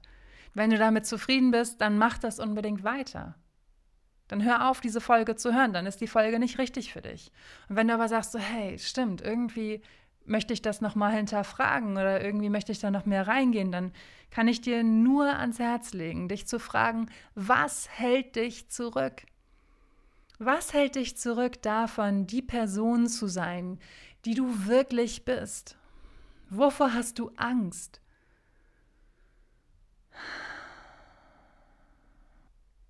[0.54, 3.36] Wenn du damit zufrieden bist, dann mach das unbedingt weiter.
[4.28, 7.32] Dann hör auf, diese Folge zu hören, dann ist die Folge nicht richtig für dich.
[7.69, 9.82] Und wenn du aber sagst so, hey, stimmt, irgendwie
[10.26, 13.92] möchte ich das nochmal hinterfragen oder irgendwie möchte ich da noch mehr reingehen, dann
[14.32, 19.24] kann ich dir nur ans Herz legen, dich zu fragen, was hält dich zurück?
[20.38, 23.80] Was hält dich zurück davon, die Person zu sein,
[24.26, 25.78] die du wirklich bist?
[26.50, 28.02] Wovor hast du Angst?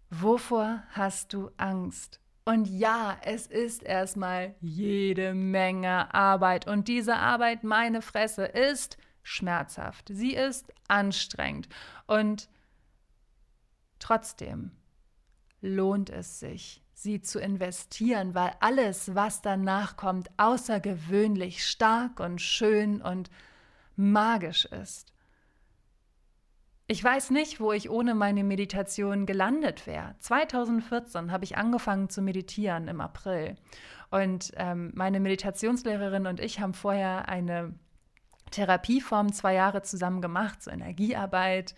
[0.09, 2.19] Wovor hast du Angst?
[2.47, 6.67] Und ja, es ist erstmal jede Menge Arbeit.
[6.67, 10.09] Und diese Arbeit, meine Fresse, ist schmerzhaft.
[10.13, 11.67] Sie ist anstrengend.
[12.05, 12.47] Und
[13.97, 14.71] trotzdem
[15.59, 23.01] lohnt es sich, sie zu investieren, weil alles, was danach kommt, außergewöhnlich stark und schön
[23.01, 23.31] und
[23.95, 25.14] magisch ist.
[26.87, 30.15] Ich weiß nicht, wo ich ohne meine Meditation gelandet wäre.
[30.19, 33.55] 2014 habe ich angefangen zu meditieren im April.
[34.11, 37.73] Und ähm, meine Meditationslehrerin und ich haben vorher eine
[38.51, 41.73] Therapieform zwei Jahre zusammen gemacht, so Energiearbeit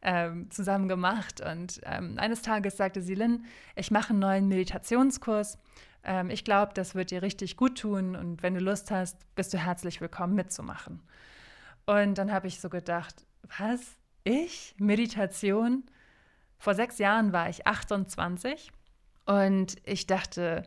[0.00, 1.40] ähm, zusammen gemacht.
[1.40, 3.44] Und ähm, eines Tages sagte sie, Lynn,
[3.74, 5.58] ich mache einen neuen Meditationskurs.
[6.04, 9.52] Ähm, ich glaube, das wird dir richtig gut tun und wenn du Lust hast, bist
[9.52, 11.02] du herzlich willkommen mitzumachen.
[11.84, 13.26] Und dann habe ich so gedacht,
[13.58, 13.98] was?
[14.24, 14.74] Ich?
[14.78, 15.84] Meditation?
[16.58, 18.70] Vor sechs Jahren war ich 28
[19.26, 20.62] und ich dachte,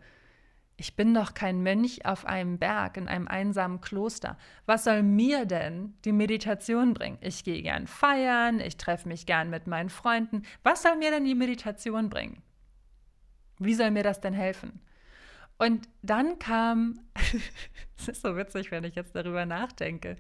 [0.78, 4.38] ich bin doch kein Mönch auf einem Berg in einem einsamen Kloster.
[4.66, 7.18] Was soll mir denn die Meditation bringen?
[7.22, 10.44] Ich gehe gern feiern, ich treffe mich gern mit meinen Freunden.
[10.64, 12.42] Was soll mir denn die Meditation bringen?
[13.58, 14.82] Wie soll mir das denn helfen?
[15.58, 17.00] Und dann kam,
[17.98, 20.18] es ist so witzig, wenn ich jetzt darüber nachdenke,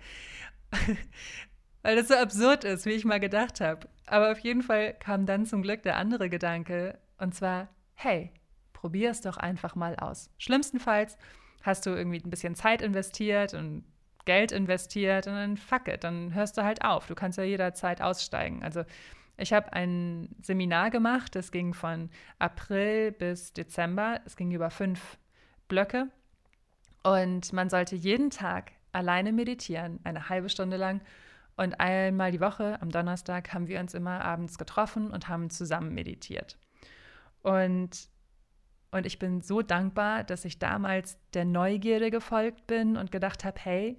[1.86, 3.88] weil das so absurd ist, wie ich mal gedacht habe.
[4.08, 8.32] Aber auf jeden Fall kam dann zum Glück der andere Gedanke, und zwar, hey,
[8.74, 10.32] probier es doch einfach mal aus.
[10.39, 11.15] Schlimmstenfalls
[11.62, 13.84] hast du irgendwie ein bisschen Zeit investiert und
[14.26, 17.06] Geld investiert und dann fuck it, dann hörst du halt auf.
[17.06, 18.63] Du kannst ja jederzeit aussteigen.
[18.63, 18.84] Also
[19.38, 24.21] ich habe ein Seminar gemacht, das ging von April bis Dezember.
[24.26, 25.19] Es ging über fünf
[25.67, 26.08] Blöcke
[27.04, 31.02] und man sollte jeden Tag alleine meditieren, eine halbe Stunde lang.
[31.58, 35.94] Und einmal die Woche, am Donnerstag, haben wir uns immer abends getroffen und haben zusammen
[35.94, 36.58] meditiert.
[37.41, 38.10] Und,
[38.91, 43.60] und ich bin so dankbar, dass ich damals der Neugierde gefolgt bin und gedacht habe,
[43.62, 43.98] hey,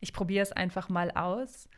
[0.00, 1.68] ich probiere es einfach mal aus,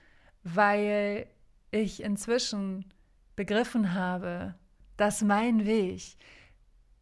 [0.44, 1.26] weil
[1.70, 2.92] ich inzwischen
[3.34, 4.54] begriffen habe,
[4.96, 6.16] dass mein Weg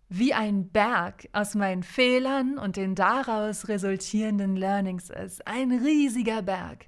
[0.09, 5.46] wie ein Berg aus meinen Fehlern und den daraus resultierenden Learnings ist.
[5.46, 6.87] Ein riesiger Berg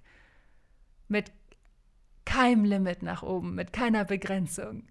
[1.09, 1.33] mit
[2.25, 4.85] keinem Limit nach oben, mit keiner Begrenzung.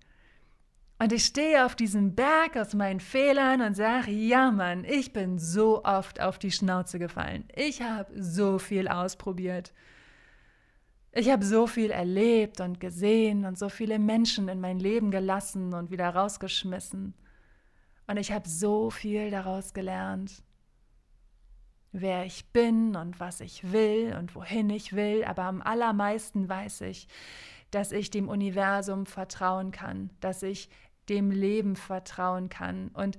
[0.99, 5.37] Und ich stehe auf diesem Berg aus meinen Fehlern und sage, ja Mann, ich bin
[5.37, 7.45] so oft auf die Schnauze gefallen.
[7.55, 9.73] Ich habe so viel ausprobiert.
[11.11, 15.73] Ich habe so viel erlebt und gesehen und so viele Menschen in mein Leben gelassen
[15.73, 17.13] und wieder rausgeschmissen.
[18.07, 20.43] Und ich habe so viel daraus gelernt,
[22.01, 25.23] wer ich bin und was ich will und wohin ich will.
[25.23, 27.07] Aber am allermeisten weiß ich,
[27.71, 30.69] dass ich dem Universum vertrauen kann, dass ich
[31.09, 33.17] dem Leben vertrauen kann und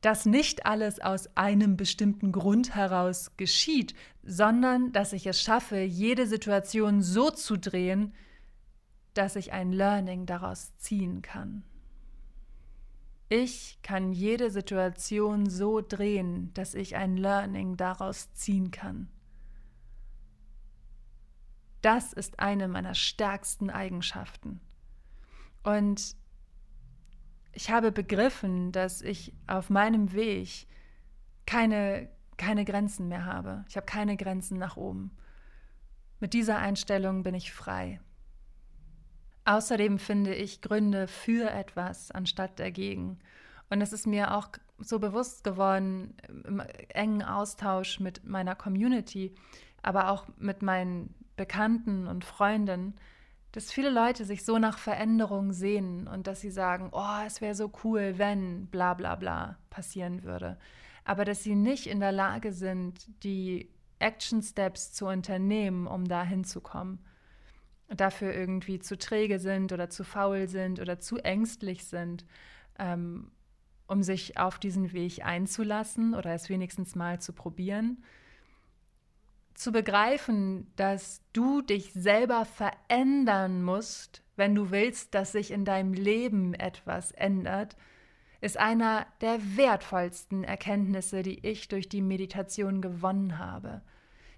[0.00, 6.26] dass nicht alles aus einem bestimmten Grund heraus geschieht, sondern dass ich es schaffe, jede
[6.26, 8.14] Situation so zu drehen,
[9.14, 11.64] dass ich ein Learning daraus ziehen kann.
[13.36, 19.08] Ich kann jede Situation so drehen, dass ich ein Learning daraus ziehen kann.
[21.82, 24.60] Das ist eine meiner stärksten Eigenschaften.
[25.64, 26.14] Und
[27.50, 30.68] ich habe begriffen, dass ich auf meinem Weg
[31.44, 33.64] keine, keine Grenzen mehr habe.
[33.68, 35.10] Ich habe keine Grenzen nach oben.
[36.20, 38.00] Mit dieser Einstellung bin ich frei.
[39.44, 43.18] Außerdem finde ich Gründe für etwas anstatt dagegen.
[43.68, 49.34] Und es ist mir auch so bewusst geworden im engen Austausch mit meiner Community,
[49.82, 52.94] aber auch mit meinen Bekannten und Freunden,
[53.52, 57.54] dass viele Leute sich so nach Veränderung sehnen und dass sie sagen, oh, es wäre
[57.54, 60.58] so cool, wenn bla bla bla passieren würde.
[61.04, 66.24] Aber dass sie nicht in der Lage sind, die Action Steps zu unternehmen, um da
[66.24, 66.98] hinzukommen
[68.00, 72.24] dafür irgendwie zu träge sind oder zu faul sind oder zu ängstlich sind,
[72.78, 73.30] ähm,
[73.86, 78.02] um sich auf diesen Weg einzulassen oder es wenigstens mal zu probieren.
[79.54, 85.92] Zu begreifen, dass du dich selber verändern musst, wenn du willst, dass sich in deinem
[85.92, 87.76] Leben etwas ändert,
[88.40, 93.80] ist einer der wertvollsten Erkenntnisse, die ich durch die Meditation gewonnen habe.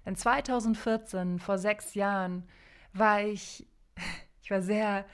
[0.05, 2.43] Denn 2014, vor sechs Jahren,
[2.99, 3.67] war ich,
[4.41, 5.05] ich war sehr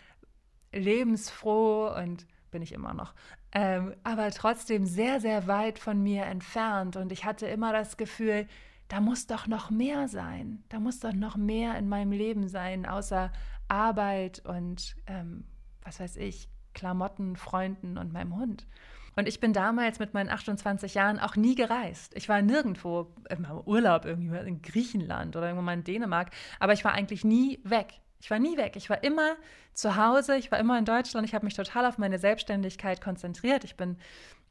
[0.71, 3.13] lebensfroh und bin ich immer noch,
[3.51, 6.95] ähm, aber trotzdem sehr, sehr weit von mir entfernt.
[6.95, 8.47] Und ich hatte immer das Gefühl,
[8.87, 10.63] da muss doch noch mehr sein.
[10.69, 13.31] Da muss doch noch mehr in meinem Leben sein, außer
[13.67, 15.45] Arbeit und, ähm,
[15.81, 18.67] was weiß ich, Klamotten, Freunden und meinem Hund.
[19.15, 22.13] Und ich bin damals mit meinen 28 Jahren auch nie gereist.
[22.15, 26.83] Ich war nirgendwo im Urlaub, irgendwie in Griechenland oder irgendwo mal in Dänemark, aber ich
[26.83, 27.93] war eigentlich nie weg.
[28.21, 28.75] Ich war nie weg.
[28.77, 29.35] Ich war immer
[29.73, 31.27] zu Hause, ich war immer in Deutschland.
[31.27, 33.65] Ich habe mich total auf meine Selbstständigkeit konzentriert.
[33.65, 33.97] Ich bin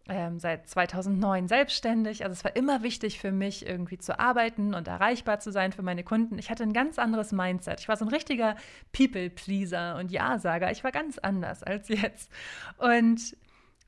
[0.09, 2.25] ähm, seit 2009 selbstständig.
[2.25, 5.83] Also es war immer wichtig für mich, irgendwie zu arbeiten und erreichbar zu sein für
[5.83, 6.39] meine Kunden.
[6.39, 7.81] Ich hatte ein ganz anderes Mindset.
[7.81, 8.57] Ich war so ein richtiger
[8.93, 10.71] People-Pleaser und Ja-Sager.
[10.71, 12.31] Ich war ganz anders als jetzt.
[12.79, 13.37] Und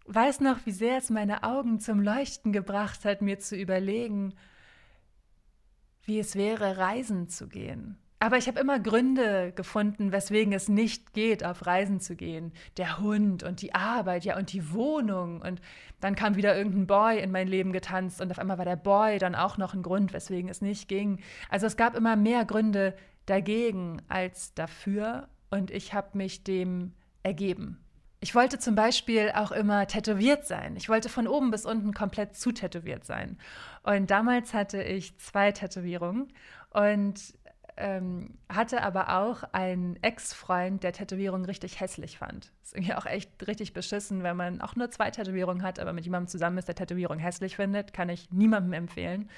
[0.06, 4.34] weiß noch, wie sehr es meine Augen zum Leuchten gebracht hat, mir zu überlegen,
[6.04, 7.98] wie es wäre, reisen zu gehen.
[8.24, 12.52] Aber ich habe immer Gründe gefunden, weswegen es nicht geht, auf Reisen zu gehen.
[12.78, 15.42] Der Hund und die Arbeit, ja, und die Wohnung.
[15.42, 15.60] Und
[16.00, 19.18] dann kam wieder irgendein Boy in mein Leben getanzt und auf einmal war der Boy
[19.18, 21.20] dann auch noch ein Grund, weswegen es nicht ging.
[21.50, 22.96] Also es gab immer mehr Gründe
[23.26, 27.83] dagegen als dafür und ich habe mich dem ergeben.
[28.24, 30.76] Ich wollte zum Beispiel auch immer tätowiert sein.
[30.76, 33.36] Ich wollte von oben bis unten komplett zutätowiert sein.
[33.82, 36.32] Und damals hatte ich zwei Tätowierungen
[36.70, 37.20] und
[37.76, 42.50] ähm, hatte aber auch einen Ex-Freund, der Tätowierungen richtig hässlich fand.
[42.62, 46.06] Ist irgendwie auch echt richtig beschissen, wenn man auch nur zwei Tätowierungen hat, aber mit
[46.06, 49.28] jemandem zusammen ist, der Tätowierung hässlich findet, kann ich niemandem empfehlen.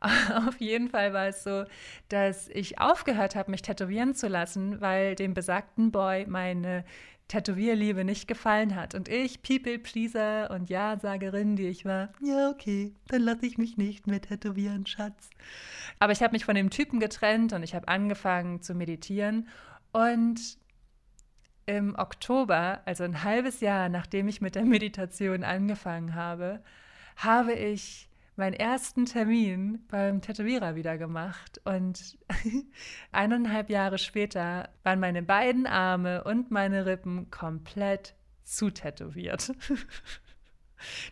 [0.48, 1.66] Auf jeden Fall war es so,
[2.08, 6.84] dass ich aufgehört habe, mich tätowieren zu lassen, weil dem besagten Boy meine
[7.28, 8.94] Tätowierliebe nicht gefallen hat.
[8.94, 14.06] Und ich, People-Pleaser und Ja-Sagerin, die ich war, ja, okay, dann lasse ich mich nicht
[14.06, 15.30] mehr tätowieren, Schatz.
[15.98, 19.48] Aber ich habe mich von dem Typen getrennt und ich habe angefangen zu meditieren.
[19.92, 20.58] Und
[21.66, 26.62] im Oktober, also ein halbes Jahr nachdem ich mit der Meditation angefangen habe,
[27.16, 32.18] habe ich meinen ersten Termin beim Tätowierer wieder gemacht und
[33.12, 38.14] eineinhalb Jahre später waren meine beiden Arme und meine Rippen komplett
[38.44, 39.52] zutätowiert.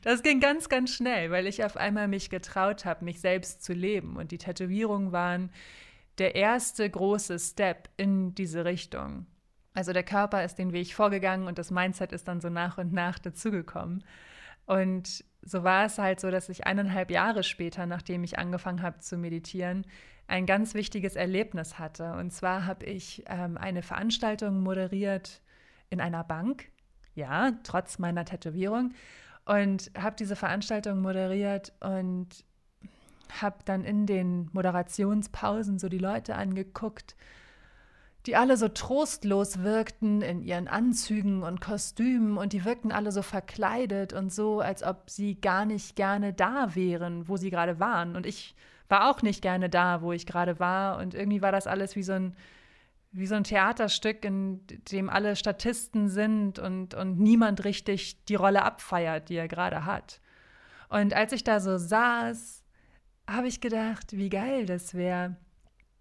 [0.03, 3.73] Das ging ganz, ganz schnell, weil ich auf einmal mich getraut habe, mich selbst zu
[3.73, 4.17] leben.
[4.17, 5.51] Und die Tätowierungen waren
[6.19, 9.27] der erste große Step in diese Richtung.
[9.75, 12.93] Also der Körper ist den Weg vorgegangen und das Mindset ist dann so nach und
[12.93, 14.05] nach dazugekommen.
[14.67, 18.99] Und so war es halt so, dass ich eineinhalb Jahre später, nachdem ich angefangen habe
[19.01, 19.85] zu meditieren,
[20.29, 22.13] ein ganz wichtiges Erlebnis hatte.
[22.15, 25.43] Und zwar habe ich ähm, eine Veranstaltung moderiert
[25.91, 26.71] in einer Bank,
[27.15, 28.93] ja, trotz meiner Tätowierung,
[29.45, 32.29] und habe diese Veranstaltung moderiert und
[33.41, 37.17] habe dann in den Moderationspausen so die Leute angeguckt
[38.27, 43.23] die alle so trostlos wirkten in ihren Anzügen und Kostümen und die wirkten alle so
[43.23, 48.15] verkleidet und so, als ob sie gar nicht gerne da wären, wo sie gerade waren.
[48.15, 48.55] Und ich
[48.89, 50.99] war auch nicht gerne da, wo ich gerade war.
[50.99, 52.37] Und irgendwie war das alles wie so ein,
[53.11, 54.61] wie so ein Theaterstück, in
[54.93, 60.21] dem alle Statisten sind und, und niemand richtig die Rolle abfeiert, die er gerade hat.
[60.89, 62.63] Und als ich da so saß,
[63.29, 65.37] habe ich gedacht, wie geil das wäre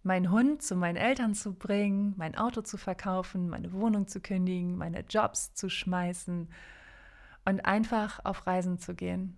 [0.03, 4.77] meinen Hund zu meinen Eltern zu bringen, mein Auto zu verkaufen, meine Wohnung zu kündigen,
[4.77, 6.49] meine Jobs zu schmeißen
[7.45, 9.37] und einfach auf Reisen zu gehen.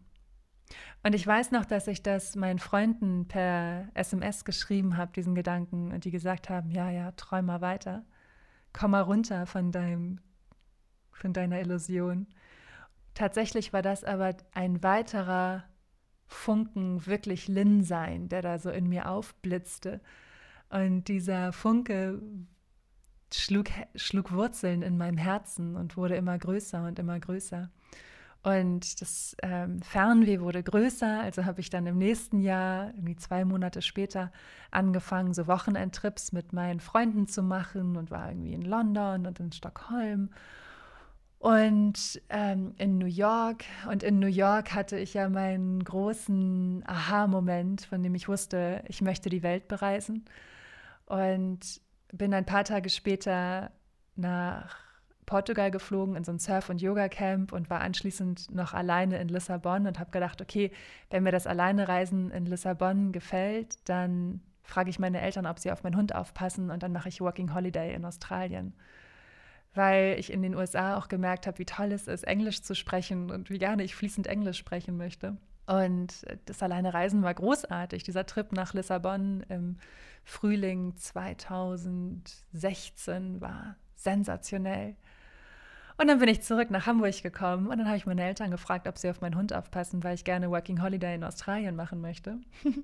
[1.04, 5.92] Und ich weiß noch, dass ich das meinen Freunden per SMS geschrieben habe, diesen Gedanken,
[5.92, 8.06] und die gesagt haben, ja, ja, träum mal weiter.
[8.72, 10.20] Komm mal runter von deinem,
[11.12, 12.28] von deiner Illusion.
[13.14, 15.66] Tatsächlich war das aber ein weiterer
[16.26, 20.02] Funken wirklich Lin sein, der da so in mir aufblitzte
[20.74, 22.20] und dieser Funke
[23.32, 27.70] schlug, schlug Wurzeln in meinem Herzen und wurde immer größer und immer größer.
[28.42, 33.46] Und das ähm, Fernweh wurde größer, also habe ich dann im nächsten Jahr, irgendwie zwei
[33.46, 34.32] Monate später,
[34.70, 39.52] angefangen, so Wochenendtrips mit meinen Freunden zu machen und war irgendwie in London und in
[39.52, 40.30] Stockholm
[41.38, 43.64] und ähm, in New York.
[43.90, 49.02] Und in New York hatte ich ja meinen großen Aha-Moment, von dem ich wusste, ich
[49.02, 50.26] möchte die Welt bereisen.
[51.14, 51.80] Und
[52.12, 53.70] bin ein paar Tage später
[54.16, 54.76] nach
[55.28, 59.86] Portugal geflogen in so ein Surf- und Yoga-Camp und war anschließend noch alleine in Lissabon
[59.86, 60.72] und habe gedacht, okay,
[61.12, 65.84] wenn mir das Alleine-Reisen in Lissabon gefällt, dann frage ich meine Eltern, ob sie auf
[65.84, 68.74] meinen Hund aufpassen und dann mache ich Working Holiday in Australien.
[69.76, 73.30] Weil ich in den USA auch gemerkt habe, wie toll es ist, Englisch zu sprechen
[73.30, 75.38] und wie gerne ich fließend Englisch sprechen möchte.
[75.66, 78.04] Und das alleine Reisen war großartig.
[78.04, 79.78] Dieser Trip nach Lissabon im
[80.26, 84.96] Frühling 2016 war sensationell.
[85.98, 88.88] Und dann bin ich zurück nach Hamburg gekommen und dann habe ich meine Eltern gefragt,
[88.88, 92.38] ob sie auf meinen Hund aufpassen, weil ich gerne Working Holiday in Australien machen möchte.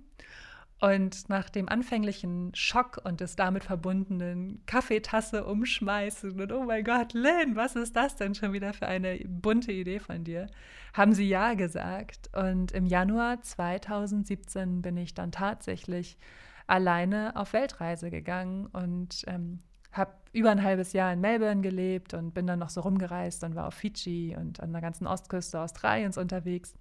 [0.81, 7.13] Und nach dem anfänglichen Schock und des damit verbundenen Kaffeetasse umschmeißen und oh mein Gott,
[7.13, 10.47] Lynn, was ist das denn schon wieder für eine bunte Idee von dir,
[10.93, 12.29] haben sie ja gesagt.
[12.33, 16.17] Und im Januar 2017 bin ich dann tatsächlich
[16.65, 19.59] alleine auf Weltreise gegangen und ähm,
[19.91, 23.55] habe über ein halbes Jahr in Melbourne gelebt und bin dann noch so rumgereist und
[23.55, 26.75] war auf Fidschi und an der ganzen Ostküste Australiens unterwegs.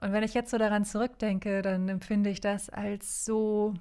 [0.00, 3.74] Und wenn ich jetzt so daran zurückdenke, dann empfinde ich das als so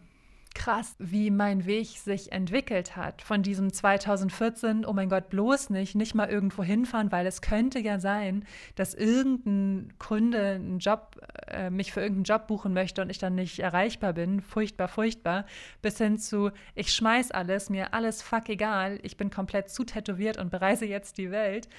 [0.55, 3.21] krass, wie mein Weg sich entwickelt hat.
[3.21, 7.79] Von diesem 2014, oh mein Gott, bloß nicht, nicht mal irgendwo hinfahren, weil es könnte
[7.79, 8.45] ja sein,
[8.75, 11.17] dass irgendein Kunde einen Job,
[11.47, 14.41] äh, mich für irgendeinen Job buchen möchte und ich dann nicht erreichbar bin.
[14.41, 15.45] Furchtbar, furchtbar.
[15.81, 20.37] Bis hin zu, ich schmeiß alles, mir alles fuck egal, ich bin komplett zu tätowiert
[20.37, 21.69] und bereise jetzt die Welt.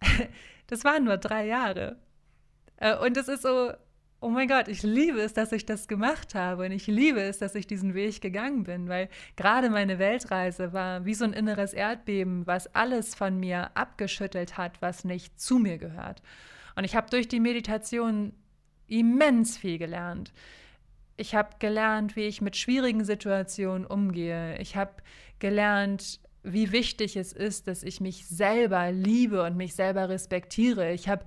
[0.68, 1.96] das waren nur drei Jahre.
[2.78, 3.72] Äh, und es ist so,
[4.20, 7.38] oh mein Gott, ich liebe es, dass ich das gemacht habe und ich liebe es,
[7.38, 11.72] dass ich diesen Weg gegangen bin, weil gerade meine Weltreise war wie so ein inneres
[11.72, 16.22] Erdbeben, was alles von mir abgeschüttelt hat, was nicht zu mir gehört.
[16.76, 18.32] Und ich habe durch die Meditation
[18.86, 20.32] immens viel gelernt.
[21.16, 24.58] Ich habe gelernt, wie ich mit schwierigen Situationen umgehe.
[24.58, 24.92] Ich habe
[25.38, 30.92] gelernt, wie wichtig es ist, dass ich mich selber liebe und mich selber respektiere.
[30.92, 31.24] Ich habe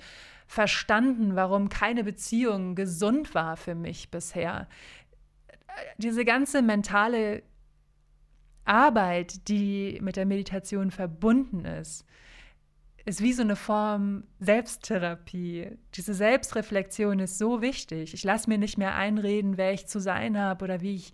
[0.50, 4.68] verstanden, warum keine Beziehung gesund war für mich bisher.
[6.00, 7.44] Diese ganze mentale
[8.66, 12.04] Arbeit, die mit der Meditation verbunden ist,
[13.06, 15.78] ist wie so eine Form Selbsttherapie.
[15.94, 18.16] Diese Selbstreflexion ist so wichtig.
[18.16, 21.14] Ich lasse mir nicht mehr einreden, wer ich zu sein habe oder wie ich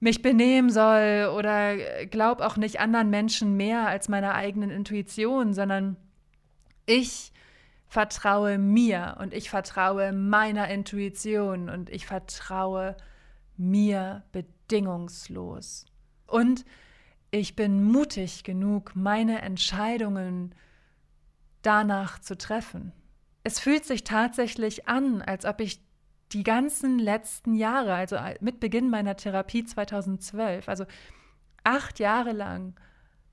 [0.00, 1.76] mich benehmen soll oder
[2.06, 5.98] glaube auch nicht anderen Menschen mehr als meiner eigenen Intuition, sondern
[6.86, 7.30] ich
[7.92, 12.96] vertraue mir und ich vertraue meiner Intuition und ich vertraue
[13.58, 15.84] mir bedingungslos.
[16.26, 16.64] Und
[17.30, 20.54] ich bin mutig genug, meine Entscheidungen
[21.60, 22.92] danach zu treffen.
[23.44, 25.82] Es fühlt sich tatsächlich an, als ob ich
[26.32, 30.86] die ganzen letzten Jahre, also mit Beginn meiner Therapie 2012, also
[31.62, 32.74] acht Jahre lang,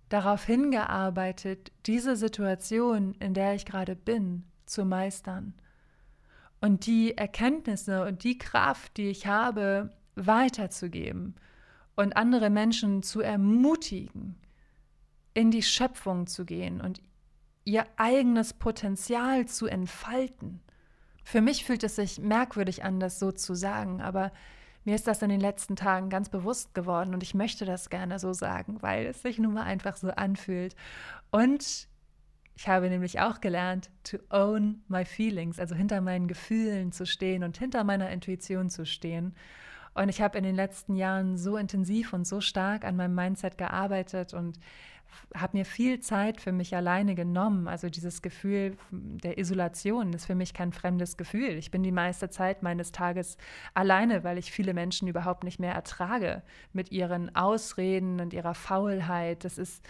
[0.10, 5.54] darauf hingearbeitet, diese Situation, in der ich gerade bin, zu meistern.
[6.62, 11.36] Und die Erkenntnisse und die Kraft, die ich habe, weiterzugeben
[11.96, 14.36] und andere Menschen zu ermutigen,
[15.34, 17.02] in die Schöpfung zu gehen und
[17.66, 20.62] ihr eigenes Potenzial zu entfalten.
[21.24, 24.32] Für mich fühlt es sich merkwürdig an, das so zu sagen, aber
[24.86, 28.18] mir ist das in den letzten Tagen ganz bewusst geworden und ich möchte das gerne
[28.18, 30.76] so sagen, weil es sich nun mal einfach so anfühlt.
[31.32, 31.89] Und
[32.60, 37.46] ich habe nämlich auch gelernt, to own my feelings, also hinter meinen Gefühlen zu stehen
[37.46, 39.34] und hinter meiner Intuition zu stehen.
[39.94, 43.58] Und ich habe in den letzten Jahren so intensiv und so stark an meinem Mindset
[43.58, 44.60] gearbeitet und
[45.34, 47.70] habe mir viel Zeit für mich alleine genommen.
[47.70, 51.52] Also dieses Gefühl der Isolation ist für mich kein fremdes Gefühl.
[51.52, 53.38] Ich bin die meiste Zeit meines Tages
[53.74, 56.44] alleine, weil ich viele Menschen überhaupt nicht mehr ertrage
[56.74, 59.46] mit ihren Ausreden und ihrer Faulheit.
[59.46, 59.82] Das ist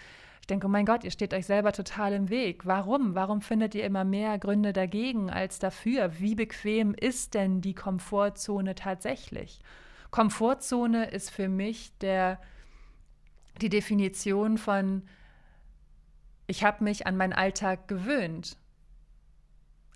[0.50, 2.66] denke, oh mein Gott, ihr steht euch selber total im Weg.
[2.66, 3.14] Warum?
[3.14, 6.18] Warum findet ihr immer mehr Gründe dagegen als dafür?
[6.18, 9.60] Wie bequem ist denn die Komfortzone tatsächlich?
[10.10, 12.40] Komfortzone ist für mich der,
[13.60, 15.02] die Definition von,
[16.46, 18.56] ich habe mich an meinen Alltag gewöhnt.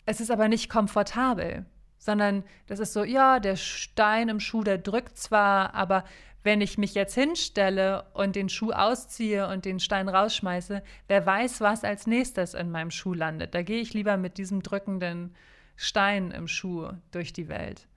[0.07, 1.67] Es ist aber nicht komfortabel,
[2.05, 6.05] sondern das ist so, ja, der Stein im Schuh, der drückt zwar, aber
[6.43, 11.63] wenn ich mich jetzt hinstelle und den Schuh ausziehe und den Stein rausschmeiße, wer weiß,
[11.63, 13.55] was als nächstes in meinem Schuh landet.
[13.55, 15.35] Da gehe ich lieber mit diesem drückenden
[15.77, 17.89] Stein im Schuh durch die Welt.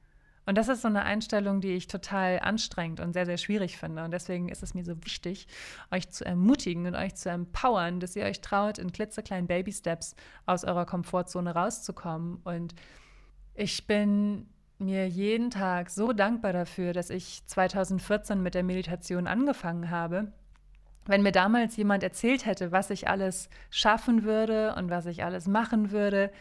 [0.46, 4.06] Und das ist so eine Einstellung, die ich total anstrengend und sehr, sehr schwierig finde.
[4.06, 5.50] Und deswegen ist es mir so wichtig,
[5.92, 10.64] euch zu ermutigen und euch zu empowern, dass ihr euch traut, in klitzekleinen Baby-Steps aus
[10.64, 12.38] eurer Komfortzone rauszukommen.
[12.46, 12.74] Und
[13.58, 14.48] ich bin
[14.78, 20.32] mir jeden Tag so dankbar dafür, dass ich 2014 mit der Meditation angefangen habe.
[21.08, 25.48] Wenn mir damals jemand erzählt hätte, was ich alles schaffen würde und was ich alles
[25.48, 26.32] machen würde,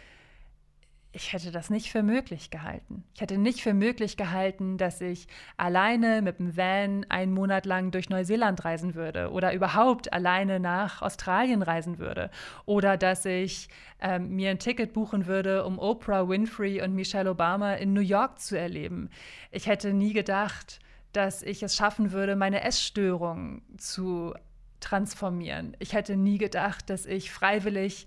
[1.17, 3.03] ich hätte das nicht für möglich gehalten.
[3.15, 7.91] Ich hätte nicht für möglich gehalten, dass ich alleine mit dem Van einen Monat lang
[7.91, 12.31] durch Neuseeland reisen würde oder überhaupt alleine nach Australien reisen würde
[12.67, 17.73] oder dass ich ähm, mir ein Ticket buchen würde, um Oprah Winfrey und Michelle Obama
[17.73, 19.09] in New York zu erleben.
[19.51, 20.81] Ich hätte nie gedacht,
[21.15, 24.35] dass ich es schaffen würde, meine Essstörung zu
[24.81, 25.75] transformieren.
[25.79, 28.07] Ich hätte nie gedacht, dass ich freiwillig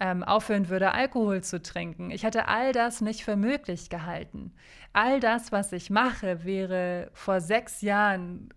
[0.00, 2.10] ähm, aufhören würde, Alkohol zu trinken.
[2.10, 4.52] Ich hätte all das nicht für möglich gehalten.
[4.94, 8.48] All das, was ich mache, wäre vor sechs Jahren,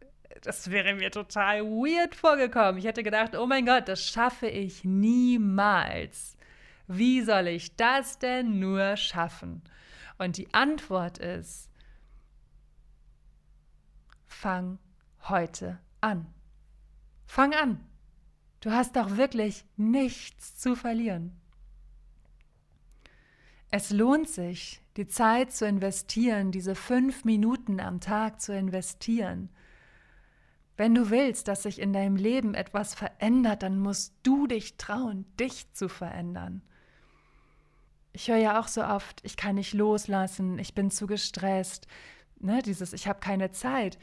[0.41, 2.77] das wäre mir total weird vorgekommen.
[2.77, 6.37] Ich hätte gedacht, oh mein Gott, das schaffe ich niemals.
[6.87, 9.61] Wie soll ich das denn nur schaffen?
[10.17, 11.69] Und die Antwort ist,
[14.25, 14.79] fang
[15.27, 16.25] heute an.
[17.25, 17.85] Fang an.
[18.63, 21.37] Du hast doch wirklich nichts zu verlieren.
[23.71, 29.49] Es lohnt sich, die Zeit zu investieren, diese fünf Minuten am Tag zu investieren,
[30.77, 35.25] Wenn du willst, dass sich in deinem Leben etwas verändert, dann musst du dich trauen,
[35.39, 36.61] dich zu verändern.
[38.13, 41.87] Ich höre ja auch so oft, ich kann nicht loslassen, ich bin zu gestresst,
[42.39, 43.99] ne, dieses ich habe keine Zeit.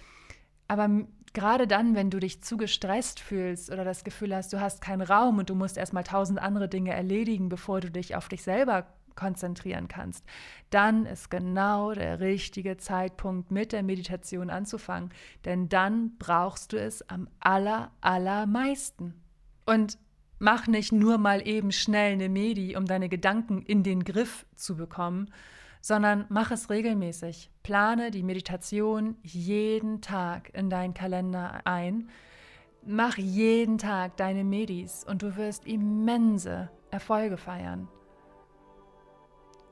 [0.68, 0.88] Aber
[1.32, 5.02] gerade dann, wenn du dich zu gestresst fühlst oder das Gefühl hast, du hast keinen
[5.02, 8.86] Raum und du musst erstmal tausend andere Dinge erledigen, bevor du dich auf dich selber
[9.14, 10.24] konzentrieren kannst,
[10.70, 15.10] dann ist genau der richtige Zeitpunkt mit der Meditation anzufangen,
[15.44, 19.14] denn dann brauchst du es am aller, allermeisten.
[19.66, 19.98] Und
[20.38, 24.76] mach nicht nur mal eben schnell eine Medi, um deine Gedanken in den Griff zu
[24.76, 25.30] bekommen,
[25.80, 27.50] sondern mach es regelmäßig.
[27.62, 32.10] Plane die Meditation jeden Tag in deinen Kalender ein.
[32.84, 37.88] Mach jeden Tag deine Medis und du wirst immense Erfolge feiern.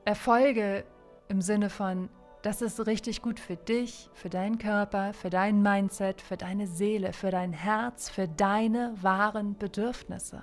[0.05, 0.85] Erfolge
[1.27, 2.09] im Sinne von,
[2.41, 7.13] das ist richtig gut für dich, für deinen Körper, für dein Mindset, für deine Seele,
[7.13, 10.41] für dein Herz, für deine wahren Bedürfnisse.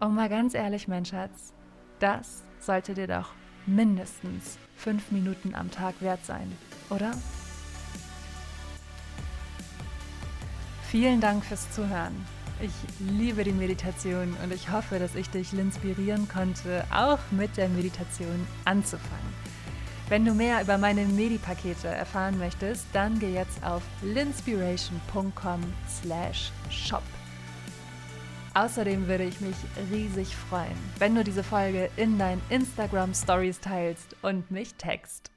[0.00, 1.54] Und mal ganz ehrlich, mein Schatz,
[1.98, 3.34] das sollte dir doch
[3.66, 6.52] mindestens fünf Minuten am Tag wert sein,
[6.90, 7.12] oder?
[10.90, 12.14] Vielen Dank fürs Zuhören.
[12.60, 17.68] Ich liebe die Meditation und ich hoffe, dass ich dich inspirieren konnte, auch mit der
[17.68, 19.34] Meditation anzufangen.
[20.08, 27.02] Wenn du mehr über meine Medi-Pakete erfahren möchtest, dann geh jetzt auf linspiration.com/shop.
[28.54, 29.56] Außerdem würde ich mich
[29.90, 35.33] riesig freuen, wenn du diese Folge in deinen Instagram Stories teilst und mich text.